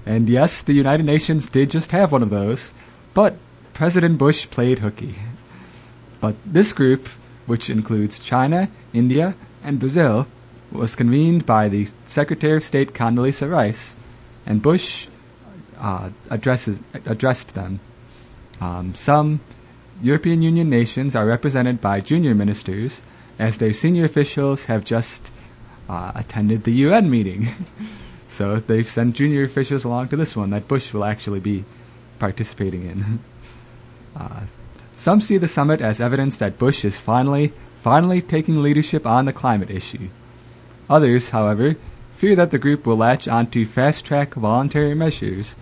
And 0.08 0.28
yes, 0.28 0.64
the 0.64 0.74
United 0.74 1.06
Nations 1.06 1.50
did 1.50 1.70
just 1.70 1.92
have 1.92 2.12
one 2.12 2.24
of 2.24 2.30
those, 2.30 2.72
but 3.14 3.36
President 3.74 4.18
Bush 4.18 4.50
played 4.50 4.80
hooky. 4.80 5.16
But 6.20 6.36
this 6.46 6.74
group 6.74 7.08
which 7.46 7.70
includes 7.70 8.20
China, 8.20 8.70
India, 8.92 9.36
and 9.64 9.80
Brazil, 9.80 10.26
was 10.72 10.96
convened 10.96 11.46
by 11.46 11.70
the 11.70 11.88
Secretary 12.06 12.58
of 12.58 12.64
State 12.64 12.94
Condoleezza 12.94 13.50
Rice, 13.50 13.96
and 14.48 14.62
Bush 14.62 15.08
uh, 15.78 16.10
addresses, 16.30 16.80
addressed 17.06 17.54
them. 17.54 17.80
Um, 18.62 18.96
some 18.96 19.42
European 20.02 20.42
Union 20.42 20.70
nations 20.70 21.16
are 21.16 21.26
represented 21.26 21.82
by 21.82 22.00
junior 22.00 22.34
ministers, 22.34 23.00
as 23.38 23.58
their 23.58 23.74
senior 23.74 24.06
officials 24.06 24.66
have 24.66 24.86
just 24.86 25.30
uh, 25.90 26.12
attended 26.16 26.64
the 26.64 26.72
UN 26.88 27.12
meeting. 27.12 27.50
so 28.28 28.56
they've 28.56 28.90
sent 28.90 29.16
junior 29.16 29.44
officials 29.44 29.84
along 29.84 30.10
to 30.10 30.16
this 30.16 30.36
one 30.36 30.52
that 30.52 30.68
Bush 30.68 30.94
will 30.94 31.06
actually 31.06 31.42
be 31.42 31.66
participating 32.20 32.90
in. 32.90 33.20
Uh, 34.18 34.42
some 34.96 35.22
see 35.22 35.38
the 35.38 35.48
summit 35.48 35.80
as 35.80 36.02
evidence 36.02 36.38
that 36.38 36.58
Bush 36.58 36.84
is 36.84 37.00
finally, 37.00 37.54
finally 37.84 38.20
taking 38.20 38.64
leadership 38.64 39.06
on 39.06 39.26
the 39.26 39.32
climate 39.32 39.70
issue. 39.70 40.10
Others, 40.90 41.30
however, 41.30 41.76
fear 42.18 42.36
that 42.36 42.50
the 42.50 42.58
group 42.58 42.86
will 42.86 42.98
latch 42.98 43.28
onto 43.28 43.64
fast-track 43.64 44.34
voluntary 44.34 44.96
measures, 44.96 45.56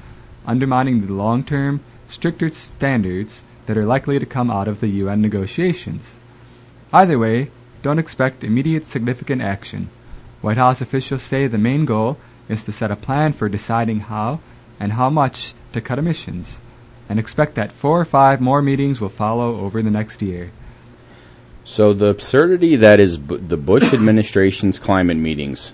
undermining 0.46 1.06
the 1.06 1.12
long-term, 1.12 1.82
stricter 2.08 2.48
standards 2.48 3.44
that 3.66 3.78
are 3.78 3.86
likely 3.86 4.20
to 4.20 4.26
come 4.26 4.50
out 4.50 4.70
of 4.70 4.80
the 4.80 4.88
UN 4.88 5.22
negotiations. 5.22 6.16
Either 6.94 7.20
way, 7.20 7.52
don't 7.82 8.00
expect 8.00 8.46
immediate 8.46 8.86
significant 8.86 9.42
action. 9.42 9.90
White 10.42 10.56
House 10.56 10.80
officials 10.80 11.24
say 11.24 11.48
the 11.48 11.58
main 11.58 11.84
goal 11.84 12.18
is 12.48 12.64
to 12.64 12.72
set 12.72 12.90
a 12.90 12.96
plan 12.96 13.34
for 13.34 13.50
deciding 13.50 14.00
how 14.00 14.40
and 14.80 14.94
how 14.94 15.10
much 15.10 15.54
to 15.74 15.82
cut 15.82 16.00
emissions, 16.00 16.60
and 17.10 17.20
expect 17.20 17.56
that 17.56 17.74
four 17.74 18.00
or 18.00 18.06
five 18.06 18.40
more 18.40 18.62
meetings 18.62 19.02
will 19.02 19.10
follow 19.10 19.60
over 19.60 19.82
the 19.82 19.92
next 19.92 20.22
year. 20.22 20.52
So 21.66 21.94
the 21.94 22.08
absurdity 22.08 22.78
that 22.78 23.02
is 23.02 23.20
the 23.20 23.58
Bush 23.58 23.92
administration's 23.92 24.80
climate 24.80 25.18
meetings, 25.18 25.74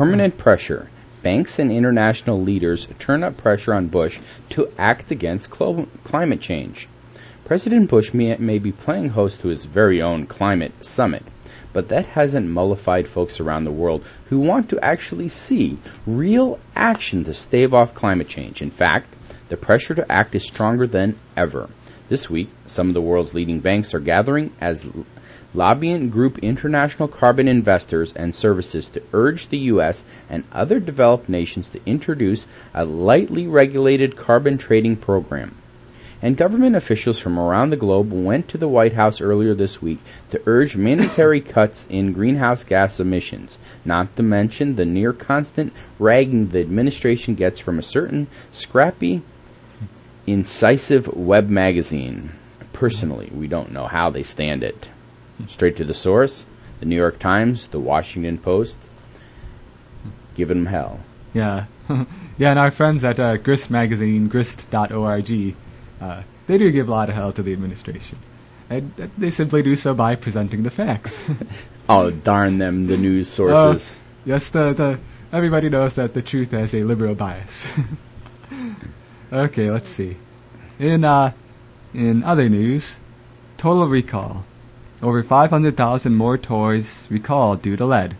permanent 0.00 0.38
pressure, 0.38 0.88
banks 1.20 1.58
and 1.58 1.70
international 1.70 2.40
leaders 2.40 2.88
turn 2.98 3.22
up 3.22 3.36
pressure 3.36 3.74
on 3.74 3.86
Bush 3.86 4.18
to 4.48 4.66
act 4.78 5.10
against 5.10 5.50
climate 5.50 6.40
change. 6.40 6.88
President 7.44 7.90
Bush 7.90 8.14
may, 8.14 8.34
may 8.38 8.58
be 8.58 8.72
playing 8.72 9.10
host 9.10 9.42
to 9.42 9.48
his 9.48 9.66
very 9.66 10.00
own 10.00 10.26
climate 10.26 10.72
summit, 10.82 11.22
but 11.74 11.90
that 11.90 12.06
hasn't 12.06 12.48
mollified 12.48 13.08
folks 13.08 13.40
around 13.40 13.64
the 13.64 13.70
world 13.70 14.02
who 14.30 14.38
want 14.38 14.70
to 14.70 14.82
actually 14.82 15.28
see 15.28 15.76
real 16.06 16.58
action 16.74 17.24
to 17.24 17.34
stave 17.34 17.74
off 17.74 17.94
climate 17.94 18.28
change. 18.28 18.62
In 18.62 18.70
fact, 18.70 19.14
the 19.50 19.58
pressure 19.58 19.96
to 19.96 20.10
act 20.10 20.34
is 20.34 20.44
stronger 20.44 20.86
than 20.86 21.14
ever. 21.36 21.68
This 22.08 22.30
week, 22.30 22.48
some 22.66 22.88
of 22.88 22.94
the 22.94 23.02
world's 23.02 23.34
leading 23.34 23.60
banks 23.60 23.92
are 23.92 24.00
gathering 24.00 24.54
as 24.62 24.88
lobbying 25.54 26.10
group 26.10 26.38
international 26.38 27.08
carbon 27.08 27.48
investors 27.48 28.12
and 28.12 28.34
services 28.34 28.88
to 28.88 29.02
urge 29.12 29.48
the 29.48 29.58
U.S. 29.58 30.04
and 30.28 30.44
other 30.52 30.80
developed 30.80 31.28
nations 31.28 31.68
to 31.70 31.80
introduce 31.86 32.46
a 32.74 32.84
lightly 32.84 33.46
regulated 33.46 34.16
carbon 34.16 34.58
trading 34.58 34.96
program 34.96 35.54
and 36.22 36.36
government 36.36 36.76
officials 36.76 37.18
from 37.18 37.38
around 37.38 37.70
the 37.70 37.76
globe 37.76 38.12
went 38.12 38.48
to 38.48 38.58
the 38.58 38.68
White 38.68 38.92
House 38.92 39.20
earlier 39.20 39.54
this 39.54 39.80
week 39.80 39.98
to 40.30 40.42
urge 40.46 40.76
mandatory 40.76 41.40
cuts 41.54 41.86
in 41.88 42.12
greenhouse 42.12 42.64
gas 42.64 43.00
emissions, 43.00 43.58
not 43.84 44.14
to 44.16 44.22
mention 44.22 44.76
the 44.76 44.84
near 44.84 45.12
constant 45.12 45.72
ragging 45.98 46.48
the 46.48 46.60
administration 46.60 47.34
gets 47.34 47.58
from 47.58 47.78
a 47.78 47.82
certain 47.82 48.26
scrappy, 48.52 49.22
incisive 50.26 51.08
web 51.08 51.48
magazine. 51.48 52.30
Personally, 52.72 53.30
we 53.32 53.46
don't 53.46 53.72
know 53.72 53.86
how 53.86 54.10
they 54.10 54.22
stand 54.22 54.62
it. 54.62 54.88
Straight 55.48 55.76
to 55.76 55.84
the 55.84 55.94
source, 55.94 56.44
the 56.80 56.86
New 56.86 56.96
York 56.96 57.18
Times, 57.18 57.68
the 57.68 57.80
Washington 57.80 58.38
Post, 58.38 58.78
giving 60.34 60.64
them 60.64 60.66
hell. 60.66 61.00
Yeah. 61.34 61.66
yeah, 62.38 62.50
and 62.50 62.58
our 62.58 62.70
friends 62.70 63.04
at 63.04 63.20
uh, 63.20 63.36
Grist 63.36 63.70
Magazine, 63.70 64.28
grist.org, 64.28 65.54
uh, 66.00 66.22
they 66.46 66.58
do 66.58 66.70
give 66.70 66.88
a 66.88 66.90
lot 66.90 67.08
of 67.08 67.14
hell 67.14 67.32
to 67.32 67.42
the 67.42 67.52
administration. 67.52 68.18
And 68.68 68.92
they 69.18 69.30
simply 69.30 69.62
do 69.62 69.74
so 69.74 69.94
by 69.94 70.14
presenting 70.14 70.62
the 70.62 70.70
facts. 70.70 71.18
oh, 71.88 72.10
darn 72.10 72.58
them, 72.58 72.86
the 72.86 72.96
news 72.96 73.28
sources. 73.28 73.92
Uh, 73.92 73.98
yes, 74.24 74.48
the, 74.50 74.72
the 74.72 75.00
everybody 75.32 75.68
knows 75.68 75.94
that 75.94 76.14
the 76.14 76.22
truth 76.22 76.52
has 76.52 76.74
a 76.74 76.84
liberal 76.84 77.16
bias. 77.16 77.64
okay, 79.32 79.70
let's 79.70 79.88
see. 79.88 80.16
In 80.78 81.04
uh, 81.04 81.32
in 81.92 82.22
other 82.22 82.48
news, 82.48 82.98
total 83.58 83.88
recall. 83.88 84.44
Over 85.02 85.22
500,000 85.22 86.14
more 86.14 86.36
toys 86.36 87.06
recalled 87.08 87.62
due 87.62 87.76
to 87.76 87.86
lead. 87.86 88.16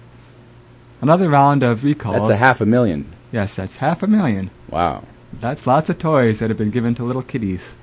Another 1.03 1.29
round 1.29 1.63
of 1.63 1.85
recalls. 1.85 2.29
That's 2.29 2.31
a 2.31 2.37
half 2.37 2.63
a 2.63 2.67
million. 2.67 3.13
Yes, 3.31 3.55
that's 3.55 3.77
half 3.77 4.03
a 4.03 4.07
million. 4.07 4.51
Wow. 4.71 5.05
That's 5.33 5.67
lots 5.67 5.91
of 5.91 5.99
toys 5.99 6.39
that 6.39 6.49
have 6.49 6.57
been 6.57 6.71
given 6.71 6.95
to 6.95 7.05
little 7.05 7.23
kiddies. 7.23 7.75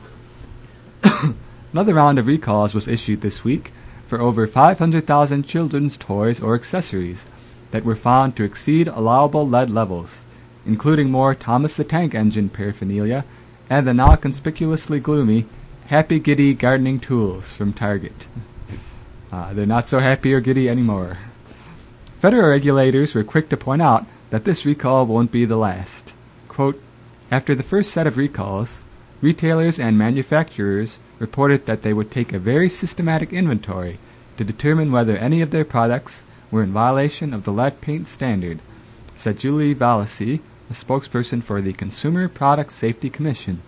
Another 1.73 1.93
round 1.93 2.17
of 2.17 2.25
recalls 2.25 2.73
was 2.73 2.87
issued 2.87 3.21
this 3.21 3.43
week 3.43 3.71
for 4.07 4.19
over 4.19 4.47
500,000 4.47 5.43
children's 5.43 5.95
toys 5.95 6.41
or 6.41 6.55
accessories 6.55 7.23
that 7.69 7.85
were 7.85 7.95
found 7.95 8.35
to 8.35 8.43
exceed 8.43 8.87
allowable 8.87 9.47
lead 9.47 9.69
levels, 9.69 10.21
including 10.65 11.11
more 11.11 11.35
Thomas 11.35 11.75
the 11.75 11.83
Tank 11.83 12.15
Engine 12.15 12.49
paraphernalia 12.49 13.25
and 13.69 13.85
the 13.85 13.93
now 13.93 14.15
conspicuously 14.15 14.99
gloomy 14.99 15.45
Happy 15.85 16.19
Giddy 16.19 16.53
gardening 16.53 16.99
tools 16.99 17.47
from 17.53 17.73
Target. 17.73 18.25
Uh, 19.31 19.53
they're 19.53 19.65
not 19.65 19.87
so 19.87 19.99
happy 19.99 20.33
or 20.33 20.39
giddy 20.39 20.69
anymore. 20.69 21.17
Federal 22.19 22.49
regulators 22.49 23.13
were 23.13 23.23
quick 23.23 23.49
to 23.49 23.57
point 23.57 23.81
out 23.81 24.05
that 24.29 24.43
this 24.43 24.65
recall 24.65 25.05
won't 25.05 25.31
be 25.31 25.45
the 25.45 25.57
last. 25.57 26.11
Quote, 26.47 26.81
after 27.29 27.53
the 27.55 27.63
first 27.63 27.91
set 27.91 28.07
of 28.07 28.17
recalls, 28.17 28.83
retailers 29.21 29.79
and 29.79 29.97
manufacturers 29.97 30.97
reported 31.19 31.65
that 31.65 31.81
they 31.81 31.93
would 31.93 32.09
take 32.09 32.33
a 32.33 32.39
very 32.39 32.69
systematic 32.69 33.33
inventory 33.33 33.99
to 34.37 34.43
determine 34.43 34.91
whether 34.91 35.17
any 35.17 35.41
of 35.41 35.51
their 35.51 35.65
products 35.65 36.23
were 36.51 36.63
in 36.63 36.71
violation 36.71 37.33
of 37.33 37.43
the 37.43 37.51
lead 37.51 37.81
paint 37.81 38.07
standard, 38.07 38.59
said 39.15 39.39
Julie 39.39 39.75
Vallese, 39.75 40.39
a 40.69 40.73
spokesperson 40.73 41.43
for 41.43 41.61
the 41.61 41.73
Consumer 41.73 42.27
Product 42.27 42.71
Safety 42.71 43.09
Commission. 43.09 43.61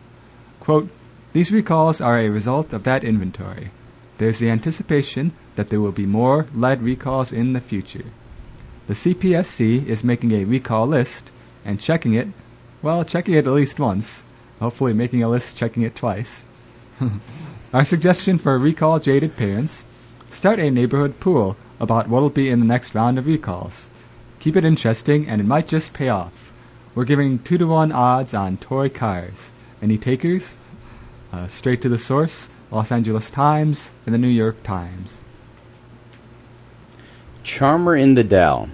Quote, 0.59 0.89
These 1.33 1.51
recalls 1.51 2.01
are 2.01 2.17
a 2.17 2.29
result 2.29 2.73
of 2.73 2.83
that 2.83 3.03
inventory. 3.03 3.71
There's 4.19 4.37
the 4.37 4.49
anticipation 4.49 5.31
that 5.55 5.69
there 5.69 5.79
will 5.79 5.93
be 5.93 6.05
more 6.05 6.45
lead 6.53 6.83
recalls 6.83 7.31
in 7.31 7.53
the 7.53 7.61
future. 7.61 8.03
The 8.87 8.93
CPSC 8.93 9.87
is 9.87 10.03
making 10.03 10.33
a 10.33 10.43
recall 10.43 10.87
list 10.87 11.31
and 11.63 11.79
checking 11.79 12.15
it 12.15 12.27
well, 12.81 13.03
checking 13.03 13.35
it 13.35 13.47
at 13.47 13.53
least 13.53 13.79
once. 13.79 14.23
Hopefully 14.59 14.93
making 14.93 15.23
a 15.23 15.29
list, 15.29 15.57
checking 15.57 15.83
it 15.83 15.95
twice. 15.95 16.45
Our 17.73 17.85
suggestion 17.85 18.37
for 18.39 18.57
recall 18.57 18.99
jaded 18.99 19.37
parents, 19.37 19.85
start 20.31 20.59
a 20.59 20.69
neighborhood 20.69 21.19
pool 21.19 21.55
about 21.79 22.09
what'll 22.09 22.29
be 22.29 22.49
in 22.49 22.59
the 22.59 22.65
next 22.65 22.95
round 22.95 23.19
of 23.19 23.25
recalls. 23.25 23.89
Keep 24.39 24.57
it 24.57 24.65
interesting 24.65 25.29
and 25.29 25.39
it 25.39 25.47
might 25.47 25.67
just 25.69 25.93
pay 25.93 26.09
off. 26.09 26.33
We're 26.93 27.05
giving 27.05 27.39
2 27.39 27.57
to 27.57 27.67
1 27.67 27.93
odds 27.93 28.33
on 28.33 28.57
toy 28.57 28.89
cars. 28.89 29.51
Any 29.81 29.97
takers? 29.97 30.53
Uh, 31.31 31.47
straight 31.47 31.83
to 31.83 31.89
the 31.89 31.97
source, 31.97 32.49
Los 32.71 32.91
Angeles 32.91 33.29
Times 33.31 33.89
and 34.05 34.13
the 34.13 34.19
New 34.19 34.27
York 34.27 34.63
Times. 34.63 35.17
Charmer 37.43 37.95
in 37.95 38.13
the 38.13 38.23
Dell. 38.23 38.69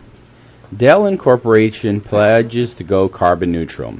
Dell 0.75 1.05
Incorporation 1.05 2.01
pledges 2.01 2.73
to 2.75 2.83
go 2.83 3.07
carbon 3.07 3.51
neutral. 3.51 3.93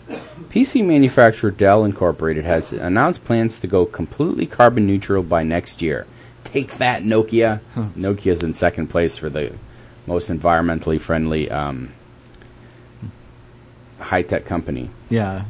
PC 0.49 0.85
manufacturer 0.85 1.51
Dell 1.51 1.85
Incorporated 1.85 2.45
has 2.45 2.73
announced 2.73 3.23
plans 3.23 3.59
to 3.59 3.67
go 3.67 3.85
completely 3.85 4.45
carbon 4.47 4.87
neutral 4.87 5.23
by 5.23 5.43
next 5.43 5.81
year. 5.81 6.05
Take 6.45 6.77
that, 6.77 7.03
Nokia. 7.03 7.61
Huh. 7.73 7.87
Nokia's 7.95 8.43
in 8.43 8.53
second 8.53 8.87
place 8.87 9.17
for 9.17 9.29
the 9.29 9.53
most 10.07 10.29
environmentally 10.29 10.99
friendly 10.99 11.49
um, 11.49 11.93
high 13.99 14.23
tech 14.23 14.45
company. 14.45 14.89
Yeah. 15.09 15.45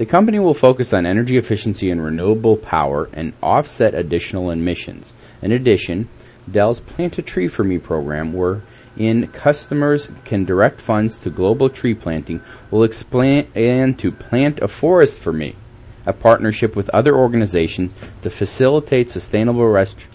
The 0.00 0.06
company 0.06 0.38
will 0.38 0.54
focus 0.54 0.94
on 0.94 1.04
energy 1.04 1.36
efficiency 1.36 1.90
and 1.90 2.02
renewable 2.02 2.56
power 2.56 3.10
and 3.12 3.34
offset 3.42 3.94
additional 3.94 4.50
emissions. 4.50 5.12
In 5.42 5.52
addition, 5.52 6.08
Dell's 6.50 6.80
Plant 6.80 7.18
a 7.18 7.22
Tree 7.22 7.48
for 7.48 7.62
Me 7.62 7.76
program, 7.76 8.32
where 8.32 8.62
in 8.96 9.26
customers 9.26 10.10
can 10.24 10.46
direct 10.46 10.80
funds 10.80 11.18
to 11.18 11.28
global 11.28 11.68
tree 11.68 11.92
planting 11.92 12.40
will 12.70 12.84
expand 12.84 13.98
to 13.98 14.10
Plant 14.10 14.60
a 14.60 14.68
Forest 14.68 15.20
for 15.20 15.34
Me, 15.34 15.54
a 16.06 16.14
partnership 16.14 16.74
with 16.74 16.88
other 16.88 17.14
organizations 17.14 17.92
to 18.22 18.30
facilitate 18.30 19.10
sustainable 19.10 19.68
rest- 19.68 20.06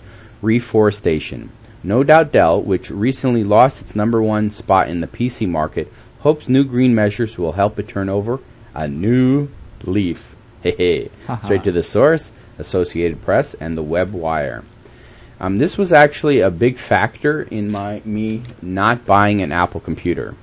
reforestation. 0.41 1.51
No 1.83 2.03
Doubt 2.03 2.31
Dell, 2.31 2.59
which 2.59 2.89
recently 2.89 3.43
lost 3.43 3.83
its 3.83 3.95
number 3.95 4.19
one 4.19 4.49
spot 4.49 4.89
in 4.89 4.99
the 4.99 5.05
PC 5.05 5.47
market, 5.47 5.93
hopes 6.21 6.49
new 6.49 6.63
green 6.63 6.95
measures 6.95 7.37
will 7.37 7.51
help 7.51 7.77
it 7.77 7.87
turn 7.87 8.09
over 8.09 8.39
a 8.73 8.87
new 8.87 9.47
leaf. 9.87 10.35
Hey, 10.61 10.75
hey. 10.77 11.37
Straight 11.43 11.63
to 11.65 11.71
the 11.71 11.83
source, 11.83 12.31
Associated 12.57 13.21
Press, 13.21 13.53
and 13.53 13.77
the 13.77 13.83
Web 13.83 14.13
Wire. 14.13 14.63
Um, 15.39 15.57
this 15.57 15.77
was 15.77 15.91
actually 15.93 16.39
a 16.39 16.49
big 16.49 16.77
factor 16.77 17.41
in 17.41 17.71
my 17.71 18.01
me 18.05 18.41
not 18.61 19.05
buying 19.05 19.41
an 19.41 19.51
Apple 19.51 19.81
computer, 19.81 20.33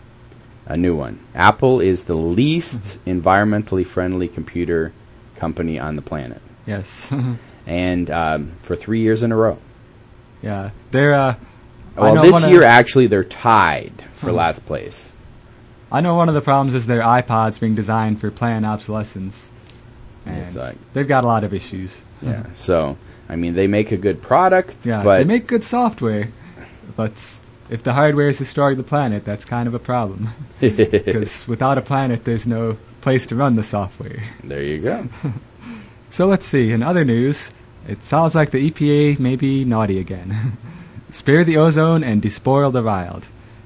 a 0.67 0.77
new 0.77 0.95
one. 0.95 1.19
Apple 1.35 1.81
is 1.81 2.05
the 2.05 2.15
least 2.15 2.77
environmentally 3.07 3.87
friendly 3.87 4.29
computer 4.29 4.93
company 5.37 5.79
on 5.79 5.97
the 5.97 6.03
planet, 6.03 6.41
Yes. 6.67 7.11
and 7.67 8.11
um, 8.11 8.53
for 8.61 8.77
three 8.77 9.01
years 9.01 9.23
in 9.23 9.33
a 9.33 9.37
row. 9.37 9.59
yeah. 10.43 10.71
They're. 10.91 11.15
Uh, 11.15 11.35
Well, 11.97 12.23
this 12.23 12.47
year 12.47 12.63
actually 12.63 13.07
they're 13.09 13.25
tied 13.25 13.93
for 14.17 14.31
Mhm. 14.31 14.35
last 14.35 14.65
place. 14.67 15.13
I 15.93 16.01
know 16.01 16.15
one 16.15 16.29
of 16.29 16.35
the 16.35 16.41
problems 16.41 16.75
is 16.75 16.87
their 16.87 17.03
iPods 17.03 17.61
being 17.61 17.75
designed 17.75 18.21
for 18.21 18.31
planned 18.31 18.65
obsolescence. 18.67 19.49
And 20.27 20.39
It's 20.39 20.57
like- 20.57 20.77
they've 20.95 21.07
got 21.07 21.25
a 21.25 21.27
lot 21.27 21.45
of 21.45 21.53
issues. 21.53 21.95
Yeah. 22.23 22.45
So 22.55 22.97
I 23.29 23.37
mean, 23.37 23.55
they 23.55 23.67
make 23.67 23.93
a 23.93 23.97
good 23.97 24.23
product, 24.23 24.75
Yeah, 24.85 25.03
but 25.03 25.19
they 25.19 25.25
make 25.25 25.47
good 25.47 25.63
software, 25.65 26.29
but 26.97 27.13
if 27.71 27.83
the 27.83 27.93
hardware 27.93 28.29
is 28.29 28.39
destroying 28.39 28.77
the 28.77 28.83
planet, 28.83 29.25
that's 29.25 29.45
kind 29.45 29.67
of 29.69 29.75
a 29.75 29.79
problem. 29.79 30.29
Because 30.61 31.47
without 31.49 31.79
a 31.79 31.83
planet, 31.83 32.25
there's 32.25 32.47
no 32.47 32.77
place 33.01 33.29
to 33.29 33.37
run 33.37 33.57
the 33.57 33.63
software. 33.63 34.23
there 34.45 34.63
you 34.63 34.79
go. 34.79 35.09
So 36.11 36.27
let's 36.27 36.45
see. 36.45 36.73
In 36.73 36.83
other 36.83 37.07
news, 37.07 37.51
it 37.89 38.05
sounds 38.05 38.35
like 38.35 38.51
the 38.51 38.71
EPA 38.71 39.19
may 39.19 39.37
be 39.37 39.65
naughty 39.65 39.99
again. 39.99 40.59
Spare 41.11 41.45
the 41.45 41.57
ozone 41.57 42.05
and 42.05 42.21
despoil 42.21 42.71
the 42.71 42.83
wild. 42.83 43.25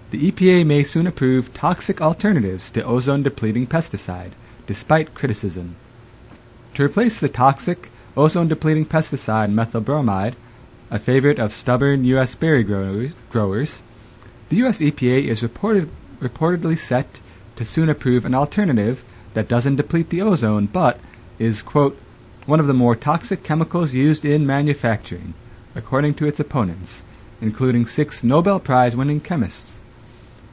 The 0.08 0.30
EPA 0.30 0.64
may 0.64 0.84
soon 0.84 1.08
approve 1.08 1.52
toxic 1.52 2.00
alternatives 2.00 2.70
to 2.70 2.84
ozone 2.84 3.24
depleting 3.24 3.66
pesticide, 3.66 4.30
despite 4.66 5.14
criticism. 5.14 5.74
To 6.74 6.84
replace 6.84 7.18
the 7.18 7.28
toxic 7.28 7.90
ozone 8.16 8.46
depleting 8.46 8.86
pesticide 8.86 9.50
methyl 9.50 9.80
bromide, 9.80 10.36
a 10.92 11.00
favorite 11.00 11.40
of 11.40 11.52
stubborn 11.52 12.04
U.S. 12.04 12.36
berry 12.36 12.62
growers, 12.62 13.10
growers 13.30 13.82
the 14.48 14.58
U.S. 14.58 14.78
EPA 14.78 15.26
is 15.26 15.42
reported, 15.42 15.90
reportedly 16.20 16.78
set 16.78 17.18
to 17.56 17.64
soon 17.64 17.88
approve 17.88 18.24
an 18.24 18.34
alternative 18.34 19.02
that 19.34 19.48
doesn't 19.48 19.74
deplete 19.74 20.08
the 20.08 20.22
ozone 20.22 20.66
but 20.66 21.00
is, 21.40 21.62
quote, 21.62 21.98
one 22.44 22.60
of 22.60 22.68
the 22.68 22.74
more 22.74 22.94
toxic 22.94 23.42
chemicals 23.42 23.92
used 23.92 24.24
in 24.24 24.46
manufacturing, 24.46 25.34
according 25.74 26.14
to 26.14 26.26
its 26.26 26.38
opponents, 26.38 27.02
including 27.40 27.86
six 27.86 28.22
Nobel 28.22 28.60
Prize 28.60 28.94
winning 28.94 29.20
chemists. 29.20 29.75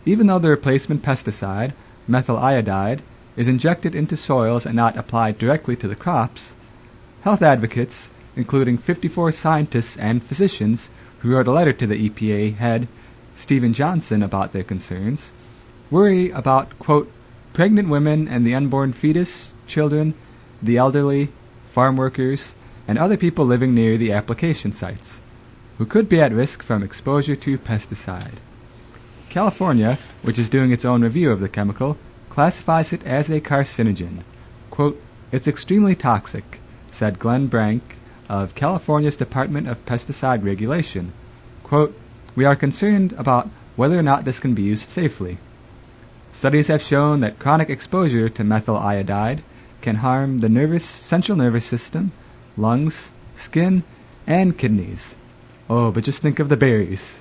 Even 0.05 0.27
though 0.27 0.39
the 0.39 0.49
replacement 0.49 1.01
pesticide, 1.01 1.71
methyl 2.07 2.37
iodide, 2.37 3.01
is 3.37 3.47
injected 3.47 3.95
into 3.95 4.17
soils 4.17 4.65
and 4.65 4.75
not 4.75 4.97
applied 4.97 5.37
directly 5.37 5.75
to 5.77 5.87
the 5.87 5.95
crops, 5.95 6.53
health 7.21 7.41
advocates, 7.41 8.09
including 8.35 8.77
54 8.77 9.31
scientists 9.31 9.95
and 9.95 10.21
physicians 10.21 10.89
who 11.19 11.31
wrote 11.31 11.47
a 11.47 11.51
letter 11.51 11.71
to 11.71 11.87
the 11.87 12.09
EPA 12.09 12.57
head, 12.57 12.87
Stephen 13.35 13.73
Johnson, 13.73 14.23
about 14.23 14.51
their 14.51 14.63
concerns, 14.63 15.31
worry 15.89 16.31
about, 16.31 16.77
quote, 16.79 17.09
pregnant 17.53 17.87
women 17.87 18.27
and 18.27 18.45
the 18.45 18.55
unborn 18.55 18.91
fetus, 18.91 19.53
children, 19.67 20.13
the 20.61 20.77
elderly, 20.77 21.29
farm 21.71 21.95
workers, 21.95 22.53
and 22.87 22.97
other 22.97 23.15
people 23.15 23.45
living 23.45 23.73
near 23.73 23.97
the 23.97 24.11
application 24.11 24.73
sites, 24.73 25.21
who 25.77 25.85
could 25.85 26.09
be 26.09 26.19
at 26.19 26.33
risk 26.33 26.61
from 26.61 26.83
exposure 26.83 27.37
to 27.37 27.57
pesticide. 27.57 28.37
California, 29.29 29.97
which 30.21 30.37
is 30.37 30.49
doing 30.49 30.71
its 30.71 30.85
own 30.85 31.01
review 31.01 31.31
of 31.31 31.39
the 31.39 31.49
chemical, 31.49 31.97
classifies 32.29 32.93
it 32.93 33.03
as 33.03 33.29
a 33.29 33.41
carcinogen. 33.41 34.23
Quote, 34.69 35.01
it's 35.31 35.47
extremely 35.47 35.95
toxic, 35.95 36.59
said 36.91 37.17
Glenn 37.17 37.47
Brank 37.47 37.81
of 38.29 38.55
California's 38.55 39.17
Department 39.17 39.67
of 39.67 39.85
Pesticide 39.85 40.43
Regulation. 40.43 41.11
Quote, 41.63 41.97
we 42.35 42.45
are 42.45 42.55
concerned 42.55 43.13
about 43.13 43.49
whether 43.75 43.97
or 43.97 44.03
not 44.03 44.23
this 44.25 44.39
can 44.39 44.53
be 44.53 44.63
used 44.63 44.87
safely. 44.87 45.37
Studies 46.31 46.67
have 46.67 46.81
shown 46.81 47.21
that 47.21 47.39
chronic 47.39 47.69
exposure 47.69 48.29
to 48.29 48.43
methyl 48.43 48.77
iodide 48.77 49.43
can 49.81 49.95
harm 49.95 50.39
the 50.39 50.49
nervous 50.49 50.85
central 50.85 51.37
nervous 51.37 51.65
system, 51.65 52.11
lungs, 52.57 53.11
skin, 53.35 53.83
and 54.27 54.57
kidneys. 54.57 55.15
Oh, 55.69 55.91
but 55.91 56.03
just 56.03 56.21
think 56.21 56.39
of 56.39 56.49
the 56.49 56.57
berries. 56.57 57.17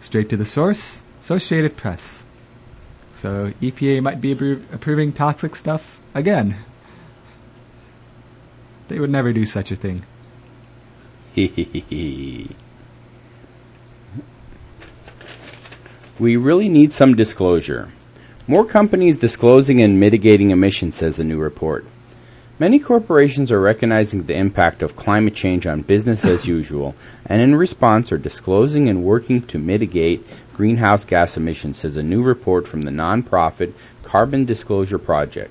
Straight 0.00 0.30
to 0.30 0.36
the 0.36 0.44
source, 0.44 1.02
Associated 1.20 1.76
Press. 1.76 2.24
So 3.14 3.52
EPA 3.60 4.02
might 4.02 4.20
be 4.20 4.34
appro- 4.34 4.62
approving 4.72 5.12
toxic 5.12 5.54
stuff 5.54 6.00
again. 6.14 6.56
They 8.88 8.98
would 8.98 9.10
never 9.10 9.32
do 9.32 9.44
such 9.44 9.70
a 9.70 9.76
thing. 9.76 10.02
we 16.18 16.36
really 16.36 16.68
need 16.68 16.92
some 16.92 17.14
disclosure. 17.14 17.88
More 18.48 18.64
companies 18.64 19.18
disclosing 19.18 19.80
and 19.82 20.00
mitigating 20.00 20.50
emissions, 20.50 20.96
says 20.96 21.20
a 21.20 21.24
new 21.24 21.38
report. 21.38 21.86
Many 22.60 22.78
corporations 22.78 23.52
are 23.52 23.58
recognizing 23.58 24.24
the 24.24 24.36
impact 24.36 24.82
of 24.82 24.94
climate 24.94 25.34
change 25.34 25.66
on 25.66 25.80
business 25.80 26.26
as 26.26 26.46
usual, 26.46 26.94
and 27.24 27.40
in 27.40 27.54
response 27.54 28.12
are 28.12 28.18
disclosing 28.18 28.90
and 28.90 29.02
working 29.02 29.40
to 29.46 29.58
mitigate 29.58 30.26
greenhouse 30.52 31.06
gas 31.06 31.38
emissions, 31.38 31.78
says 31.78 31.96
a 31.96 32.02
new 32.02 32.22
report 32.22 32.68
from 32.68 32.82
the 32.82 32.90
nonprofit 32.90 33.72
Carbon 34.02 34.44
Disclosure 34.44 34.98
Project. 34.98 35.50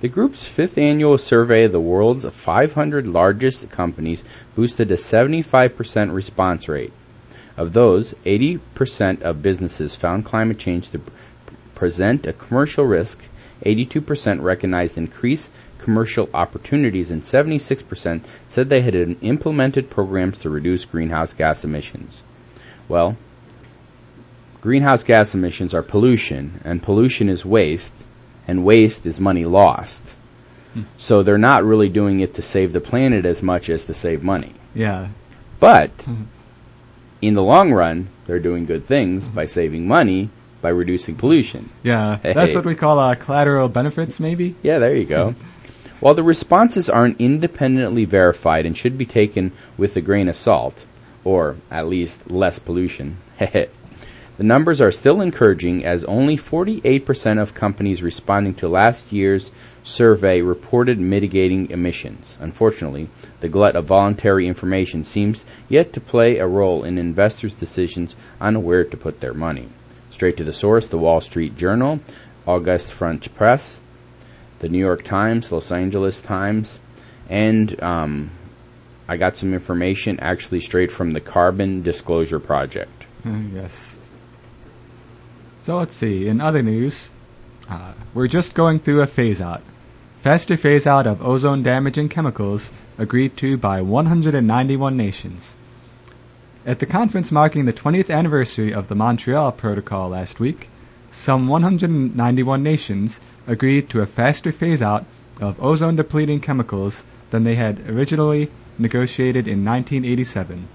The 0.00 0.08
group's 0.08 0.42
fifth 0.42 0.78
annual 0.78 1.18
survey 1.18 1.64
of 1.64 1.72
the 1.72 1.78
world's 1.78 2.24
500 2.24 3.06
largest 3.06 3.70
companies 3.70 4.24
boosted 4.54 4.90
a 4.90 4.94
75% 4.94 6.14
response 6.14 6.66
rate. 6.66 6.94
Of 7.58 7.74
those, 7.74 8.14
80% 8.24 9.20
of 9.20 9.42
businesses 9.42 9.94
found 9.94 10.24
climate 10.24 10.58
change 10.58 10.88
to 10.92 11.02
present 11.74 12.26
a 12.26 12.32
commercial 12.32 12.86
risk, 12.86 13.20
82% 13.66 14.42
recognized 14.42 14.96
increased 14.96 15.50
commercial 15.82 16.28
opportunities, 16.32 17.10
and 17.10 17.22
76% 17.22 18.22
said 18.48 18.68
they 18.68 18.80
had 18.80 18.94
implemented 18.94 19.90
programs 19.90 20.38
to 20.40 20.50
reduce 20.50 20.84
greenhouse 20.84 21.34
gas 21.34 21.64
emissions. 21.64 22.22
Well, 22.88 23.16
greenhouse 24.60 25.02
gas 25.02 25.34
emissions 25.34 25.74
are 25.74 25.82
pollution, 25.82 26.60
and 26.64 26.82
pollution 26.82 27.28
is 27.28 27.44
waste, 27.44 27.94
and 28.46 28.64
waste 28.64 29.06
is 29.06 29.20
money 29.20 29.44
lost. 29.44 30.02
Hmm. 30.74 30.82
So 30.96 31.22
they're 31.22 31.38
not 31.38 31.64
really 31.64 31.88
doing 31.88 32.20
it 32.20 32.34
to 32.34 32.42
save 32.42 32.72
the 32.72 32.80
planet 32.80 33.26
as 33.26 33.42
much 33.42 33.68
as 33.68 33.84
to 33.84 33.94
save 33.94 34.22
money. 34.22 34.52
Yeah. 34.74 35.08
But 35.60 35.96
Mhm. 35.98 36.24
in 37.20 37.34
the 37.34 37.42
long 37.42 37.72
run, 37.72 38.08
they're 38.26 38.38
doing 38.40 38.66
good 38.66 38.84
things 38.84 39.28
by 39.28 39.46
saving 39.46 39.86
money 39.86 40.30
by 40.60 40.70
reducing 40.70 41.16
pollution. 41.16 41.68
Yeah. 41.82 42.18
Hey. 42.22 42.32
That's 42.34 42.54
what 42.54 42.64
we 42.64 42.76
call 42.76 42.98
uh, 42.98 43.16
collateral 43.16 43.68
benefits, 43.68 44.20
maybe? 44.20 44.54
Yeah, 44.62 44.78
there 44.78 44.96
you 44.96 45.04
go. 45.04 45.34
While 46.02 46.14
the 46.14 46.24
responses 46.24 46.90
aren't 46.90 47.20
independently 47.20 48.06
verified 48.06 48.66
and 48.66 48.76
should 48.76 48.98
be 48.98 49.06
taken 49.06 49.52
with 49.78 49.96
a 49.96 50.00
grain 50.00 50.28
of 50.28 50.34
salt, 50.34 50.84
or 51.22 51.54
at 51.70 51.86
least 51.86 52.28
less 52.28 52.58
pollution, 52.58 53.18
the 53.38 53.68
numbers 54.40 54.80
are 54.80 54.90
still 54.90 55.20
encouraging 55.20 55.84
as 55.84 56.02
only 56.02 56.36
48% 56.36 57.40
of 57.40 57.54
companies 57.54 58.02
responding 58.02 58.54
to 58.54 58.68
last 58.68 59.12
year's 59.12 59.52
survey 59.84 60.42
reported 60.42 60.98
mitigating 60.98 61.70
emissions. 61.70 62.36
Unfortunately, 62.40 63.08
the 63.38 63.48
glut 63.48 63.76
of 63.76 63.84
voluntary 63.84 64.48
information 64.48 65.04
seems 65.04 65.46
yet 65.68 65.92
to 65.92 66.00
play 66.00 66.38
a 66.38 66.46
role 66.48 66.82
in 66.82 66.98
investors' 66.98 67.54
decisions 67.54 68.16
on 68.40 68.64
where 68.64 68.82
to 68.82 68.96
put 68.96 69.20
their 69.20 69.34
money. 69.34 69.68
Straight 70.10 70.38
to 70.38 70.44
the 70.44 70.52
source, 70.52 70.88
the 70.88 70.98
Wall 70.98 71.20
Street 71.20 71.56
Journal, 71.56 72.00
Agence 72.44 72.90
France 72.90 73.28
Presse, 73.28 73.78
the 74.62 74.68
New 74.68 74.78
York 74.78 75.02
Times, 75.02 75.50
Los 75.50 75.72
Angeles 75.72 76.20
Times, 76.20 76.78
and 77.28 77.82
um, 77.82 78.30
I 79.08 79.16
got 79.16 79.36
some 79.36 79.52
information 79.54 80.20
actually 80.20 80.60
straight 80.60 80.92
from 80.92 81.10
the 81.10 81.20
Carbon 81.20 81.82
Disclosure 81.82 82.38
Project. 82.38 83.04
yes. 83.24 83.96
So 85.62 85.78
let's 85.78 85.96
see. 85.96 86.28
In 86.28 86.40
other 86.40 86.62
news, 86.62 87.10
uh, 87.68 87.92
we're 88.14 88.28
just 88.28 88.54
going 88.54 88.78
through 88.78 89.02
a 89.02 89.06
phase 89.06 89.40
out. 89.40 89.62
Faster 90.20 90.56
phase 90.56 90.86
out 90.86 91.08
of 91.08 91.22
ozone 91.22 91.64
damaging 91.64 92.08
chemicals 92.08 92.70
agreed 92.98 93.36
to 93.38 93.56
by 93.56 93.82
191 93.82 94.96
nations. 94.96 95.56
At 96.64 96.78
the 96.78 96.86
conference 96.86 97.32
marking 97.32 97.64
the 97.64 97.72
20th 97.72 98.10
anniversary 98.10 98.72
of 98.72 98.86
the 98.86 98.94
Montreal 98.94 99.50
Protocol 99.50 100.10
last 100.10 100.38
week, 100.38 100.68
some 101.10 101.48
191 101.48 102.62
nations 102.62 103.20
agreed 103.46 103.88
to 103.90 104.00
a 104.00 104.06
faster 104.06 104.52
phase 104.52 104.82
out 104.82 105.04
of 105.40 105.62
ozone 105.62 105.96
depleting 105.96 106.40
chemicals 106.40 107.02
than 107.30 107.44
they 107.44 107.54
had 107.54 107.88
originally 107.88 108.50
negotiated 108.78 109.48
in 109.48 109.64
1987. 109.64 110.68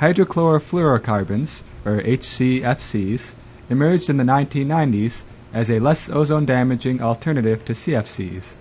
Hydrochlorofluorocarbons, 0.00 1.62
or 1.84 2.00
HCFCs, 2.00 3.32
emerged 3.70 4.10
in 4.10 4.16
the 4.16 4.24
1990s 4.24 5.22
as 5.52 5.70
a 5.70 5.80
less 5.80 6.08
ozone 6.10 6.46
damaging 6.46 7.02
alternative 7.02 7.64
to 7.64 7.72
CFCs, 7.72 8.54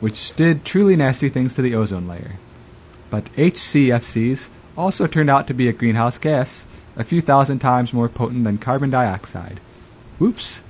which 0.00 0.34
did 0.36 0.64
truly 0.64 0.96
nasty 0.96 1.28
things 1.28 1.54
to 1.54 1.62
the 1.62 1.74
ozone 1.74 2.06
layer. 2.06 2.32
But 3.10 3.24
HCFCs 3.36 4.48
also 4.76 5.06
turned 5.06 5.30
out 5.30 5.48
to 5.48 5.54
be 5.54 5.68
a 5.68 5.72
greenhouse 5.72 6.18
gas 6.18 6.66
a 6.96 7.04
few 7.04 7.20
thousand 7.20 7.58
times 7.60 7.92
more 7.92 8.08
potent 8.08 8.44
than 8.44 8.58
carbon 8.58 8.90
dioxide. 8.90 9.60
Whoops. 10.18 10.60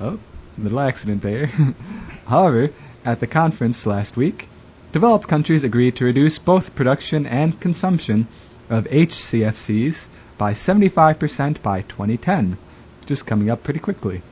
Oh, 0.00 0.18
little 0.58 0.80
accident 0.80 1.22
there. 1.22 1.46
However, 2.26 2.70
at 3.04 3.20
the 3.20 3.26
conference 3.26 3.86
last 3.86 4.16
week, 4.16 4.48
developed 4.92 5.28
countries 5.28 5.64
agreed 5.64 5.96
to 5.96 6.04
reduce 6.04 6.38
both 6.38 6.74
production 6.74 7.26
and 7.26 7.60
consumption 7.60 8.26
of 8.70 8.84
HCFCs 8.84 10.06
by 10.38 10.52
75% 10.52 11.62
by 11.62 11.82
2010, 11.82 12.56
which 13.00 13.10
is 13.10 13.22
coming 13.22 13.50
up 13.50 13.62
pretty 13.62 13.80
quickly. 13.80 14.22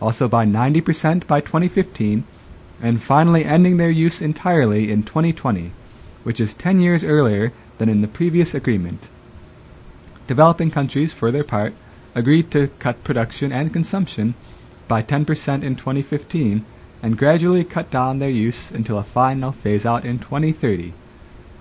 Also 0.00 0.28
by 0.28 0.46
90% 0.46 1.26
by 1.26 1.40
2015, 1.40 2.24
and 2.82 3.02
finally 3.02 3.44
ending 3.44 3.76
their 3.76 3.90
use 3.90 4.22
entirely 4.22 4.90
in 4.90 5.02
2020, 5.02 5.72
which 6.24 6.40
is 6.40 6.54
10 6.54 6.80
years 6.80 7.04
earlier 7.04 7.52
than 7.78 7.88
in 7.88 8.00
the 8.00 8.08
previous 8.08 8.54
agreement. 8.54 9.08
Developing 10.26 10.70
countries, 10.70 11.12
for 11.12 11.30
their 11.30 11.44
part, 11.44 11.74
agreed 12.14 12.50
to 12.50 12.68
cut 12.78 13.04
production 13.04 13.52
and 13.52 13.72
consumption 13.72 14.34
by 14.90 15.02
10% 15.02 15.62
in 15.62 15.76
2015 15.76 16.64
and 17.00 17.16
gradually 17.16 17.62
cut 17.62 17.92
down 17.92 18.18
their 18.18 18.28
use 18.28 18.72
until 18.72 18.98
a 18.98 19.04
final 19.04 19.52
phase 19.52 19.86
out 19.86 20.04
in 20.04 20.18
2030. 20.18 20.92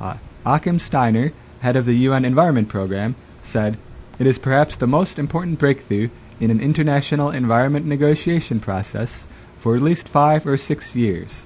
Uh, 0.01 0.17
Achim 0.43 0.79
Steiner, 0.79 1.31
head 1.59 1.75
of 1.75 1.85
the 1.85 1.93
UN 2.09 2.25
Environment 2.25 2.67
Program, 2.67 3.15
said, 3.43 3.77
It 4.17 4.25
is 4.25 4.39
perhaps 4.39 4.77
the 4.77 4.87
most 4.87 5.19
important 5.19 5.59
breakthrough 5.59 6.09
in 6.39 6.49
an 6.49 6.59
international 6.59 7.29
environment 7.29 7.85
negotiation 7.85 8.61
process 8.61 9.27
for 9.59 9.75
at 9.75 9.83
least 9.83 10.09
five 10.09 10.47
or 10.47 10.57
six 10.57 10.95
years. 10.95 11.45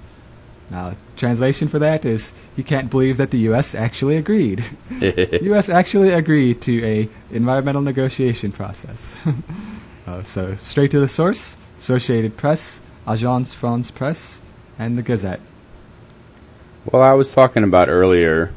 Now, 0.70 0.94
translation 1.18 1.68
for 1.68 1.80
that 1.80 2.06
is 2.06 2.34
you 2.56 2.64
can't 2.64 2.90
believe 2.90 3.18
that 3.18 3.30
the 3.30 3.40
U.S. 3.50 3.76
actually 3.76 4.16
agreed. 4.16 4.64
U.S. 5.02 5.68
actually 5.68 6.14
agreed 6.14 6.62
to 6.62 6.86
a 6.86 7.10
environmental 7.30 7.82
negotiation 7.82 8.54
process. 8.54 9.16
uh, 10.08 10.24
so 10.24 10.56
straight 10.56 10.92
to 10.92 11.02
the 11.02 11.10
source: 11.10 11.58
Associated 11.84 12.38
Press, 12.38 12.80
Agence 13.06 13.54
France 13.54 13.92
Presse, 13.92 14.42
and 14.80 14.98
the 14.98 15.02
Gazette. 15.02 15.42
Well, 16.86 17.02
I 17.02 17.12
was 17.12 17.34
talking 17.34 17.66
about 17.66 17.90
earlier, 17.90 18.54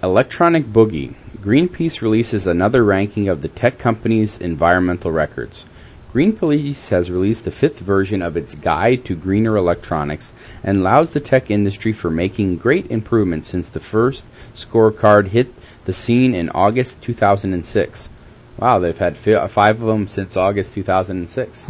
electronic 0.00 0.64
boogie. 0.64 1.16
Greenpeace 1.36 2.00
releases 2.00 2.46
another 2.46 2.84
ranking 2.84 3.28
of 3.28 3.42
the 3.42 3.48
tech 3.48 3.80
company's 3.80 4.38
environmental 4.38 5.10
records. 5.10 5.64
Greenpeace 6.12 6.90
has 6.90 7.10
released 7.10 7.44
the 7.44 7.50
fifth 7.50 7.80
version 7.80 8.22
of 8.22 8.36
its 8.36 8.54
Guide 8.54 9.04
to 9.06 9.16
Greener 9.16 9.56
Electronics 9.56 10.32
and 10.62 10.84
lauds 10.84 11.12
the 11.12 11.18
tech 11.18 11.50
industry 11.50 11.92
for 11.92 12.08
making 12.08 12.58
great 12.58 12.88
improvements 12.92 13.48
since 13.48 13.70
the 13.70 13.80
first 13.80 14.24
scorecard 14.54 15.26
hit 15.26 15.52
the 15.86 15.92
scene 15.92 16.36
in 16.36 16.50
August 16.50 17.02
2006. 17.02 18.08
Wow, 18.56 18.78
they've 18.78 18.96
had 18.96 19.16
five 19.16 19.82
of 19.82 19.88
them 19.88 20.06
since 20.06 20.36
August 20.36 20.72
2006. 20.74 21.66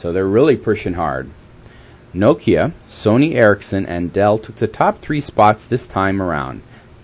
So 0.00 0.12
they're 0.12 0.26
really 0.26 0.56
pushing 0.56 0.94
hard. 0.94 1.28
Nokia, 2.14 2.72
Sony 2.88 3.34
Ericsson, 3.34 3.84
and 3.84 4.10
Dell 4.10 4.38
took 4.38 4.56
the 4.56 4.66
top 4.66 5.00
three 5.00 5.20
spots 5.20 5.66
this 5.66 5.86
time 5.86 6.22
around. 6.22 6.62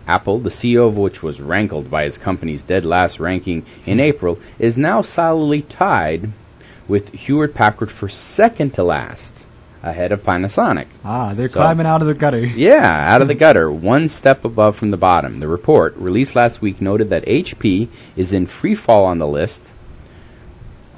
Apple, 0.09 0.39
the 0.39 0.49
CEO 0.49 0.89
of 0.89 0.97
which 0.97 1.23
was 1.23 1.39
rankled 1.39 1.91
by 1.91 2.05
his 2.05 2.17
company's 2.17 2.63
dead 2.63 2.87
last 2.87 3.21
ranking 3.21 3.67
in 3.85 4.01
April, 4.01 4.39
is 4.59 4.79
now 4.79 5.03
solidly 5.03 5.61
tied 5.61 6.33
with 6.89 7.13
Hewlett 7.13 7.53
Packard 7.53 7.91
for 7.91 8.09
second 8.09 8.73
to 8.75 8.83
last, 8.83 9.35
ahead 9.83 10.13
of 10.13 10.23
Panasonic. 10.23 10.87
Ah, 11.05 11.35
they're 11.35 11.51
so, 11.51 11.61
climbing 11.61 11.87
out 11.87 12.01
of 12.01 12.09
the 12.09 12.15
gutter. 12.15 12.41
Yeah, 12.47 13.13
out 13.13 13.21
of 13.21 13.29
the 13.29 13.35
gutter, 13.35 13.71
one 13.71 14.09
step 14.09 14.47
above 14.47 14.77
from 14.77 14.91
the 14.91 14.97
bottom. 14.97 15.39
The 15.39 15.49
report, 15.49 15.97
released 15.99 16.35
last 16.35 16.63
week, 16.63 16.81
noted 16.81 17.11
that 17.11 17.27
HP 17.27 17.89
is 18.17 18.33
in 18.33 18.47
free 18.47 18.75
fall 18.75 19.05
on 19.05 19.19
the 19.19 19.29
list. 19.29 19.61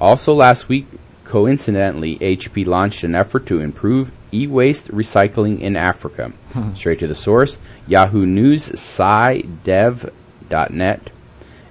Also 0.00 0.34
last 0.34 0.68
week, 0.68 0.87
coincidentally, 1.28 2.18
HP 2.18 2.66
launched 2.66 3.04
an 3.04 3.14
effort 3.14 3.46
to 3.46 3.60
improve 3.60 4.10
e-waste 4.32 4.88
recycling 4.88 5.60
in 5.60 5.76
Africa. 5.76 6.32
Hmm. 6.52 6.74
Straight 6.74 6.98
to 7.00 7.06
the 7.06 7.14
source, 7.14 7.58
Yahoo 7.86 8.26
News, 8.26 8.68
SciDev.net, 8.68 10.10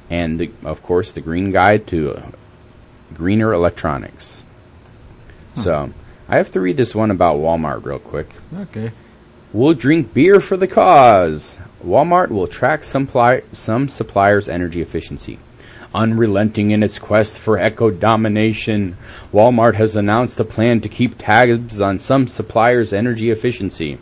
and 0.09 0.39
the, 0.39 0.51
of 0.63 0.81
course 0.83 1.11
the 1.11 1.21
Green 1.21 1.51
Guide 1.51 1.87
to 1.87 2.21
Greener 3.13 3.51
Electronics. 3.53 4.43
Huh. 5.55 5.61
So, 5.63 5.89
I 6.29 6.37
have 6.37 6.51
to 6.51 6.61
read 6.61 6.77
this 6.77 6.93
one 6.93 7.11
about 7.11 7.37
Walmart 7.37 7.83
real 7.83 7.99
quick. 7.99 8.29
Okay. 8.53 8.91
We'll 9.53 9.73
drink 9.73 10.13
beer 10.13 10.39
for 10.39 10.57
the 10.57 10.67
cause. 10.67 11.57
Walmart 11.83 12.29
will 12.29 12.47
track 12.47 12.83
some, 12.83 13.07
pli- 13.07 13.43
some 13.53 13.87
suppliers' 13.87 14.49
energy 14.49 14.81
efficiency. 14.81 15.39
Unrelenting 15.97 16.69
in 16.69 16.83
its 16.83 16.99
quest 16.99 17.39
for 17.39 17.57
eco 17.57 17.89
domination, 17.89 18.95
Walmart 19.33 19.73
has 19.73 19.95
announced 19.95 20.39
a 20.39 20.43
plan 20.43 20.81
to 20.81 20.89
keep 20.89 21.17
tabs 21.17 21.81
on 21.81 21.97
some 21.97 22.27
suppliers' 22.27 22.93
energy 22.93 23.31
efficiency. 23.31 23.97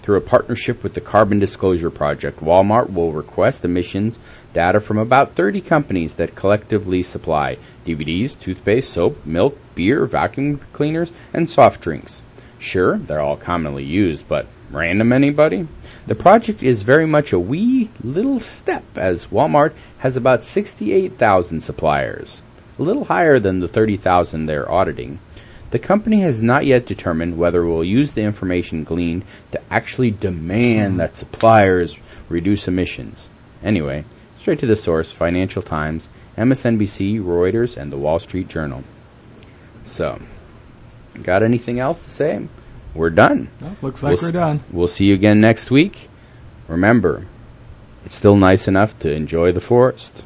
Through 0.00 0.16
a 0.16 0.22
partnership 0.22 0.82
with 0.82 0.94
the 0.94 1.02
Carbon 1.02 1.38
Disclosure 1.38 1.90
Project, 1.90 2.40
Walmart 2.40 2.90
will 2.90 3.12
request 3.12 3.66
emissions 3.66 4.18
data 4.54 4.80
from 4.80 4.96
about 4.96 5.34
30 5.34 5.60
companies 5.60 6.14
that 6.14 6.34
collectively 6.34 7.02
supply 7.02 7.58
DVDs, 7.84 8.40
toothpaste, 8.40 8.90
soap, 8.90 9.26
milk, 9.26 9.58
beer, 9.74 10.06
vacuum 10.06 10.58
cleaners, 10.72 11.12
and 11.34 11.50
soft 11.50 11.82
drinks. 11.82 12.22
Sure, 12.58 12.96
they're 12.96 13.20
all 13.20 13.36
commonly 13.36 13.84
used, 13.84 14.26
but 14.26 14.46
random 14.70 15.12
anybody? 15.12 15.68
The 16.06 16.14
project 16.14 16.62
is 16.62 16.82
very 16.82 17.06
much 17.06 17.32
a 17.32 17.38
wee 17.38 17.90
little 18.00 18.38
step 18.38 18.84
as 18.96 19.26
Walmart 19.26 19.72
has 19.98 20.16
about 20.16 20.44
68,000 20.44 21.60
suppliers, 21.62 22.42
a 22.78 22.82
little 22.82 23.04
higher 23.04 23.40
than 23.40 23.58
the 23.58 23.66
30,000 23.66 24.46
they're 24.46 24.70
auditing. 24.70 25.18
The 25.72 25.80
company 25.80 26.20
has 26.20 26.44
not 26.44 26.64
yet 26.64 26.86
determined 26.86 27.36
whether 27.36 27.60
it 27.60 27.68
will 27.68 27.82
use 27.82 28.12
the 28.12 28.22
information 28.22 28.84
gleaned 28.84 29.24
to 29.50 29.60
actually 29.68 30.12
demand 30.12 31.00
that 31.00 31.16
suppliers 31.16 31.98
reduce 32.28 32.68
emissions. 32.68 33.28
Anyway, 33.64 34.04
straight 34.38 34.60
to 34.60 34.66
the 34.66 34.76
source 34.76 35.10
Financial 35.10 35.62
Times, 35.62 36.08
MSNBC, 36.38 37.20
Reuters, 37.20 37.76
and 37.76 37.90
the 37.90 37.98
Wall 37.98 38.20
Street 38.20 38.46
Journal. 38.46 38.84
So, 39.86 40.20
got 41.20 41.42
anything 41.42 41.80
else 41.80 42.00
to 42.04 42.10
say? 42.10 42.46
We're 42.96 43.10
done. 43.10 43.50
Well, 43.60 43.76
looks 43.82 44.02
like 44.02 44.20
we'll 44.20 44.28
we're 44.28 44.32
done. 44.32 44.60
We'll 44.72 44.88
see 44.88 45.06
you 45.06 45.14
again 45.14 45.40
next 45.40 45.70
week. 45.70 46.08
Remember, 46.68 47.26
it's 48.04 48.14
still 48.14 48.36
nice 48.36 48.68
enough 48.68 48.98
to 49.00 49.12
enjoy 49.12 49.52
the 49.52 49.60
forest. 49.60 50.24